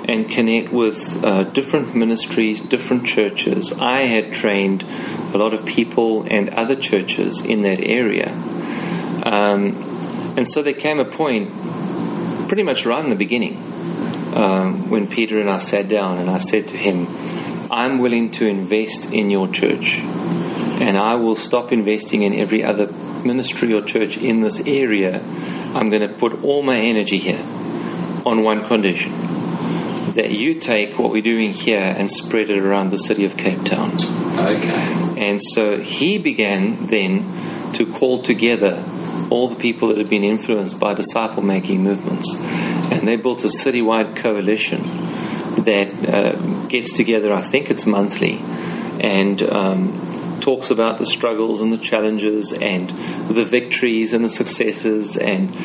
and 0.06 0.30
connect 0.30 0.74
with 0.74 1.24
uh, 1.24 1.44
different 1.44 1.96
ministries, 1.96 2.60
different 2.60 3.06
churches. 3.06 3.72
I 3.74 4.02
had 4.02 4.34
trained 4.34 4.84
a 5.34 5.38
lot 5.38 5.54
of 5.54 5.66
people 5.66 6.24
and 6.24 6.50
other 6.50 6.76
churches 6.76 7.46
in 7.46 7.62
that 7.62 7.80
area. 7.80 8.32
Um, 9.24 9.76
and 10.36 10.50
so 10.50 10.62
there 10.62 10.74
came 10.74 11.00
a 11.00 11.06
point, 11.06 11.50
pretty 12.48 12.64
much 12.64 12.86
right 12.86 13.04
in 13.04 13.10
the 13.10 13.16
beginning, 13.16 13.71
um, 14.34 14.90
when 14.90 15.08
Peter 15.08 15.40
and 15.40 15.50
I 15.50 15.58
sat 15.58 15.90
down 15.90 16.18
and 16.18 16.30
I 16.30 16.38
said 16.38 16.68
to 16.70 16.78
him, 16.78 17.08
I'm 17.72 18.00
willing 18.00 18.32
to 18.32 18.48
invest 18.48 19.14
in 19.14 19.32
your 19.32 19.48
church, 19.48 20.00
and 20.00 20.98
I 20.98 21.16
will 21.16 21.36
stop 21.36 21.72
investing 21.72 22.24
in 22.24 22.34
every 22.34 22.64
other 22.64 22.88
ministry 23.24 23.74
or 23.74 23.82
church 23.82 24.18
in 24.18 24.42
this 24.42 24.66
area. 24.68 25.22
I'm 25.74 25.90
going 25.90 26.02
to 26.02 26.14
put 26.14 26.44
all 26.44 26.64
my 26.64 26.78
energy 26.78 27.18
here 27.18 27.44
on 28.26 28.44
one 28.44 28.68
condition 28.68 29.14
that 30.14 30.32
you 30.32 30.56
take 30.56 31.00
what 31.00 31.12
we're 31.12 31.22
doing 31.22 31.52
here 31.52 31.80
and 31.80 32.12
spread 32.12 32.50
it 32.50 32.58
around 32.58 32.90
the 32.90 32.98
city 32.98 33.24
of 33.26 33.38
Cape 33.38 33.64
Town. 33.64 33.92
okay, 34.38 35.14
And 35.18 35.42
so 35.42 35.80
he 35.80 36.18
began 36.18 36.88
then 36.88 37.72
to 37.74 37.86
call 37.86 38.22
together 38.22 38.84
all 39.30 39.48
the 39.48 39.56
people 39.56 39.88
that 39.88 39.98
had 39.98 40.10
been 40.10 40.26
influenced 40.26 40.80
by 40.80 40.94
disciple 40.94 41.42
making 41.42 41.82
movements. 41.84 42.36
And 42.92 43.08
they 43.08 43.16
built 43.16 43.44
a 43.44 43.48
citywide 43.48 44.16
coalition 44.16 44.82
that 45.64 46.10
uh, 46.10 46.36
gets 46.68 46.94
together, 46.94 47.34
I 47.34 47.42
think 47.42 47.72
it's 47.72 47.86
monthly, 47.86 48.40
and 49.00 49.42
um, 49.44 50.40
talks 50.42 50.72
about 50.72 50.98
the 50.98 51.06
struggles 51.06 51.62
and 51.62 51.72
the 51.72 51.78
challenges 51.78 52.52
and 52.52 52.90
the 53.30 53.46
victories 53.46 54.14
and 54.14 54.26
the 54.26 54.30
successes. 54.30 55.18
And 55.18 55.56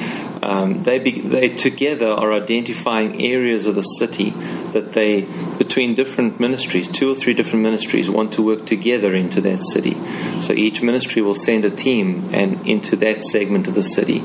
um, 0.43 0.85
they, 0.85 0.99
be, 0.99 1.21
they 1.21 1.49
together 1.49 2.09
are 2.09 2.33
identifying 2.33 3.23
areas 3.23 3.67
of 3.67 3.75
the 3.75 3.83
city 3.83 4.31
that 4.73 4.93
they, 4.93 5.27
between 5.59 5.95
different 5.95 6.39
ministries, 6.39 6.89
two 6.89 7.11
or 7.11 7.15
three 7.15 7.35
different 7.35 7.63
ministries, 7.63 8.11
want 8.11 8.33
to 8.35 8.43
work 8.43 8.67
together 8.67 9.15
into 9.15 9.41
that 9.41 9.61
city. 9.61 9.97
So 10.41 10.53
each 10.53 10.83
ministry 10.83 11.23
will 11.23 11.35
send 11.35 11.65
a 11.65 11.71
team 11.71 12.29
and 12.33 12.67
into 12.67 12.97
that 12.97 13.25
segment 13.25 13.67
of 13.67 13.75
the 13.75 13.83
city, 13.83 14.21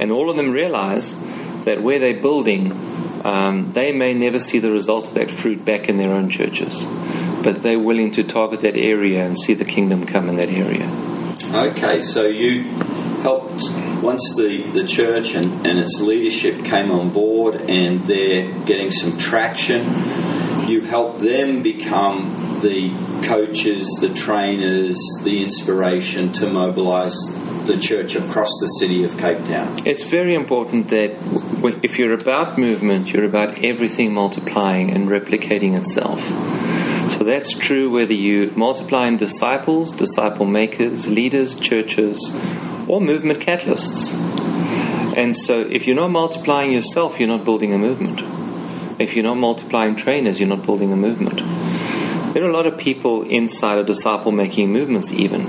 and 0.00 0.10
all 0.10 0.30
of 0.30 0.36
them 0.36 0.50
realize 0.50 1.14
that 1.64 1.82
where 1.82 1.98
they're 1.98 2.20
building 2.20 2.72
Um, 3.24 3.72
they 3.72 3.92
may 3.92 4.14
never 4.14 4.40
see 4.40 4.58
the 4.58 4.72
result 4.72 5.06
of 5.06 5.14
that 5.14 5.30
fruit 5.30 5.64
back 5.64 5.88
in 5.88 5.96
their 5.96 6.10
own 6.10 6.28
churches, 6.28 6.82
but 7.44 7.62
they're 7.62 7.78
willing 7.78 8.10
to 8.12 8.24
target 8.24 8.62
that 8.62 8.74
area 8.74 9.24
and 9.24 9.38
see 9.38 9.54
the 9.54 9.64
kingdom 9.64 10.06
come 10.06 10.28
in 10.28 10.34
that 10.42 10.48
area. 10.48 10.90
Okay, 11.54 12.02
so 12.02 12.26
you 12.26 12.64
helped 13.22 13.62
once 14.02 14.34
the, 14.36 14.62
the 14.72 14.84
church 14.84 15.36
and, 15.36 15.64
and 15.64 15.78
its 15.78 16.00
leadership 16.00 16.64
came 16.64 16.90
on 16.90 17.10
board 17.10 17.54
and 17.70 18.00
they're 18.10 18.50
getting 18.64 18.90
some 18.90 19.16
traction, 19.18 19.86
you 20.66 20.80
helped 20.80 21.20
them 21.20 21.62
become 21.62 22.58
the 22.60 22.90
coaches, 23.22 23.86
the 24.00 24.12
trainers, 24.12 24.98
the 25.22 25.44
inspiration 25.44 26.32
to 26.32 26.50
mobilize 26.50 27.14
the 27.66 27.78
church 27.78 28.16
across 28.16 28.50
the 28.60 28.66
city 28.80 29.04
of 29.04 29.16
Cape 29.16 29.44
Town. 29.44 29.76
It's 29.86 30.02
very 30.02 30.34
important 30.34 30.88
that 30.88 31.12
if 31.64 31.98
you're 31.98 32.12
about 32.12 32.58
movement, 32.58 33.12
you're 33.12 33.24
about 33.24 33.58
everything 33.58 34.12
multiplying 34.12 34.90
and 34.90 35.08
replicating 35.08 35.76
itself. 35.76 36.20
So 37.12 37.24
that's 37.24 37.56
true 37.56 37.90
whether 37.90 38.12
you 38.12 38.52
multiply 38.56 39.06
in 39.06 39.16
disciples, 39.16 39.92
disciple 39.92 40.46
makers, 40.46 41.08
leaders, 41.08 41.58
churches, 41.58 42.34
or 42.88 43.00
movement 43.00 43.40
catalysts. 43.40 44.14
And 45.16 45.36
so 45.36 45.60
if 45.60 45.86
you're 45.86 45.96
not 45.96 46.08
multiplying 46.08 46.72
yourself, 46.72 47.20
you're 47.20 47.28
not 47.28 47.44
building 47.44 47.72
a 47.72 47.78
movement. 47.78 48.20
If 49.00 49.14
you're 49.14 49.24
not 49.24 49.36
multiplying 49.36 49.96
trainers, 49.96 50.40
you're 50.40 50.48
not 50.48 50.64
building 50.64 50.92
a 50.92 50.96
movement. 50.96 51.38
There 52.34 52.42
are 52.44 52.48
a 52.48 52.52
lot 52.52 52.66
of 52.66 52.78
people 52.78 53.22
inside 53.22 53.78
of 53.78 53.86
disciple 53.86 54.32
making 54.32 54.72
movements, 54.72 55.12
even 55.12 55.44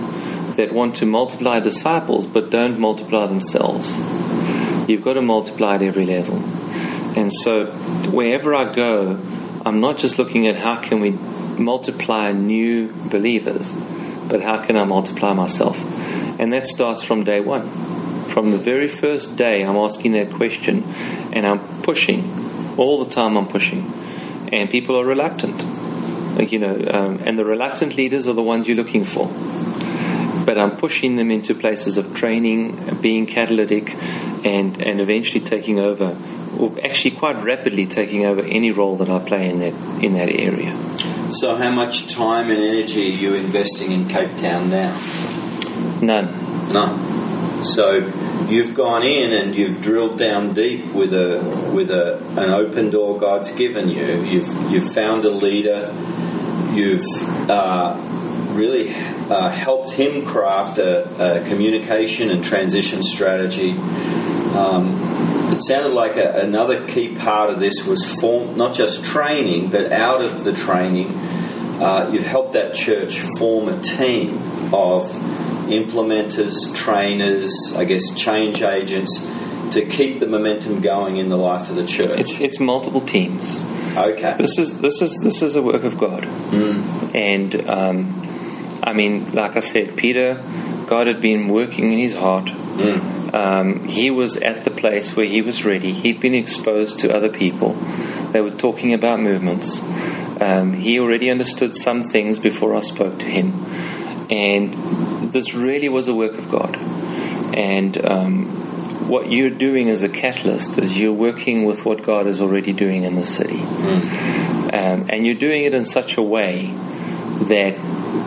that 0.55 0.71
want 0.71 0.95
to 0.97 1.05
multiply 1.05 1.59
disciples 1.59 2.25
but 2.25 2.51
don't 2.51 2.77
multiply 2.77 3.25
themselves. 3.25 3.97
You've 4.87 5.03
got 5.03 5.13
to 5.13 5.21
multiply 5.21 5.75
at 5.75 5.81
every 5.81 6.05
level. 6.05 6.37
And 7.17 7.31
so 7.33 7.67
wherever 8.11 8.53
I 8.53 8.73
go, 8.73 9.19
I'm 9.65 9.79
not 9.79 9.97
just 9.97 10.17
looking 10.17 10.47
at 10.47 10.55
how 10.55 10.75
can 10.81 10.99
we 10.99 11.11
multiply 11.11 12.31
new 12.31 12.91
believers, 13.09 13.73
but 14.27 14.41
how 14.41 14.61
can 14.61 14.75
I 14.75 14.83
multiply 14.83 15.33
myself? 15.33 15.77
And 16.39 16.51
that 16.51 16.67
starts 16.67 17.03
from 17.03 17.23
day 17.23 17.39
one. 17.39 17.69
From 18.25 18.51
the 18.51 18.57
very 18.57 18.87
first 18.87 19.37
day, 19.37 19.63
I'm 19.63 19.75
asking 19.75 20.13
that 20.13 20.31
question 20.31 20.83
and 21.31 21.45
I'm 21.45 21.59
pushing. 21.83 22.75
All 22.77 23.03
the 23.03 23.11
time, 23.11 23.37
I'm 23.37 23.47
pushing. 23.47 23.93
And 24.51 24.69
people 24.69 24.99
are 24.99 25.05
reluctant. 25.05 25.61
You 26.51 26.59
know, 26.59 26.75
um, 26.91 27.19
and 27.25 27.37
the 27.37 27.45
reluctant 27.45 27.95
leaders 27.95 28.27
are 28.27 28.33
the 28.33 28.41
ones 28.41 28.67
you're 28.67 28.75
looking 28.75 29.05
for 29.05 29.31
but 30.45 30.57
I'm 30.57 30.71
pushing 30.71 31.15
them 31.15 31.31
into 31.31 31.55
places 31.55 31.97
of 31.97 32.13
training, 32.13 32.97
being 33.01 33.25
catalytic, 33.25 33.95
and, 34.45 34.81
and 34.81 35.01
eventually 35.01 35.43
taking 35.43 35.79
over, 35.79 36.17
or 36.57 36.73
actually 36.83 37.11
quite 37.11 37.41
rapidly 37.43 37.85
taking 37.85 38.25
over 38.25 38.41
any 38.41 38.71
role 38.71 38.95
that 38.97 39.09
I 39.09 39.19
play 39.19 39.49
in 39.49 39.59
that 39.59 39.73
in 40.03 40.13
that 40.13 40.29
area. 40.29 40.75
So, 41.31 41.55
how 41.55 41.71
much 41.71 42.13
time 42.13 42.51
and 42.51 42.59
energy 42.59 43.07
are 43.07 43.15
you 43.15 43.35
investing 43.35 43.91
in 43.91 44.07
Cape 44.07 44.37
Town 44.37 44.69
now? 44.69 44.95
None. 46.01 46.71
None. 46.71 47.63
So, 47.63 48.11
you've 48.49 48.75
gone 48.75 49.03
in 49.03 49.31
and 49.31 49.55
you've 49.55 49.81
drilled 49.81 50.17
down 50.17 50.53
deep 50.53 50.93
with 50.93 51.13
a 51.13 51.71
with 51.73 51.89
a 51.89 52.17
an 52.37 52.49
open 52.49 52.89
door 52.89 53.19
God's 53.19 53.51
given 53.51 53.89
you. 53.89 54.21
You've 54.23 54.71
you've 54.71 54.91
found 54.91 55.25
a 55.25 55.29
leader. 55.29 55.93
You've 56.73 57.05
uh, 57.49 57.97
really 58.53 58.89
uh, 59.29 59.49
helped 59.49 59.91
him 59.91 60.25
craft 60.25 60.77
a, 60.77 61.41
a, 61.41 61.47
communication 61.47 62.29
and 62.29 62.43
transition 62.43 63.03
strategy. 63.03 63.75
Um, 64.55 64.99
it 65.53 65.63
sounded 65.63 65.93
like 65.93 66.15
a, 66.15 66.41
another 66.41 66.85
key 66.87 67.15
part 67.15 67.49
of 67.49 67.59
this 67.59 67.85
was 67.85 68.03
form, 68.19 68.57
not 68.57 68.75
just 68.75 69.05
training, 69.05 69.69
but 69.69 69.91
out 69.91 70.21
of 70.21 70.43
the 70.43 70.53
training, 70.53 71.07
uh, 71.81 72.09
you've 72.13 72.25
helped 72.25 72.53
that 72.53 72.75
church 72.75 73.19
form 73.37 73.67
a 73.67 73.81
team 73.81 74.37
of 74.73 75.09
implementers, 75.67 76.73
trainers, 76.75 77.73
I 77.75 77.85
guess 77.85 78.13
change 78.15 78.61
agents 78.61 79.29
to 79.71 79.85
keep 79.85 80.19
the 80.19 80.27
momentum 80.27 80.81
going 80.81 81.17
in 81.17 81.29
the 81.29 81.37
life 81.37 81.69
of 81.69 81.75
the 81.75 81.85
church. 81.85 82.19
It's, 82.19 82.39
it's 82.39 82.59
multiple 82.59 83.01
teams. 83.01 83.59
Okay. 83.95 84.35
This 84.37 84.57
is 84.57 84.81
this 84.81 85.01
is 85.01 85.19
this 85.21 85.43
is 85.43 85.55
a 85.55 85.61
work 85.61 85.83
of 85.83 85.99
God, 85.99 86.23
mm. 86.23 87.13
and 87.13 87.69
um, 87.69 88.79
I 88.81 88.91
mean, 88.93 89.33
like 89.33 89.55
I 89.55 89.59
said, 89.59 89.95
Peter, 89.95 90.41
God 90.87 91.05
had 91.05 91.21
been 91.21 91.47
working 91.47 91.91
in 91.91 91.99
his 91.99 92.15
heart. 92.15 92.45
Mm. 92.45 93.22
Um, 93.33 93.85
he 93.85 94.11
was 94.11 94.37
at 94.37 94.63
the 94.63 94.71
place 94.71 95.15
where 95.15 95.25
he 95.25 95.41
was 95.41 95.65
ready. 95.65 95.91
He'd 95.91 96.19
been 96.19 96.35
exposed 96.35 96.99
to 96.99 97.13
other 97.13 97.29
people. 97.29 97.73
They 98.31 98.41
were 98.41 98.51
talking 98.51 98.93
about 98.93 99.19
movements. 99.19 99.81
Um, 100.39 100.73
he 100.73 100.99
already 100.99 101.29
understood 101.29 101.75
some 101.75 102.03
things 102.03 102.39
before 102.39 102.75
I 102.75 102.81
spoke 102.81 103.19
to 103.19 103.25
him. 103.25 103.65
And 104.29 105.31
this 105.31 105.53
really 105.53 105.89
was 105.89 106.07
a 106.07 106.13
work 106.13 106.37
of 106.37 106.49
God. 106.49 106.75
And 107.55 108.03
um, 108.05 108.45
what 109.07 109.31
you're 109.31 109.49
doing 109.49 109.89
as 109.89 110.03
a 110.03 110.09
catalyst 110.09 110.77
is 110.77 110.97
you're 110.97 111.11
working 111.11 111.65
with 111.65 111.85
what 111.85 112.03
God 112.03 112.27
is 112.27 112.39
already 112.39 112.73
doing 112.73 113.03
in 113.03 113.15
the 113.15 113.25
city. 113.25 113.57
Mm. 113.57 114.43
And 115.09 115.25
you're 115.25 115.35
doing 115.35 115.63
it 115.63 115.73
in 115.73 115.85
such 115.85 116.17
a 116.17 116.21
way 116.21 116.67
that 117.47 117.73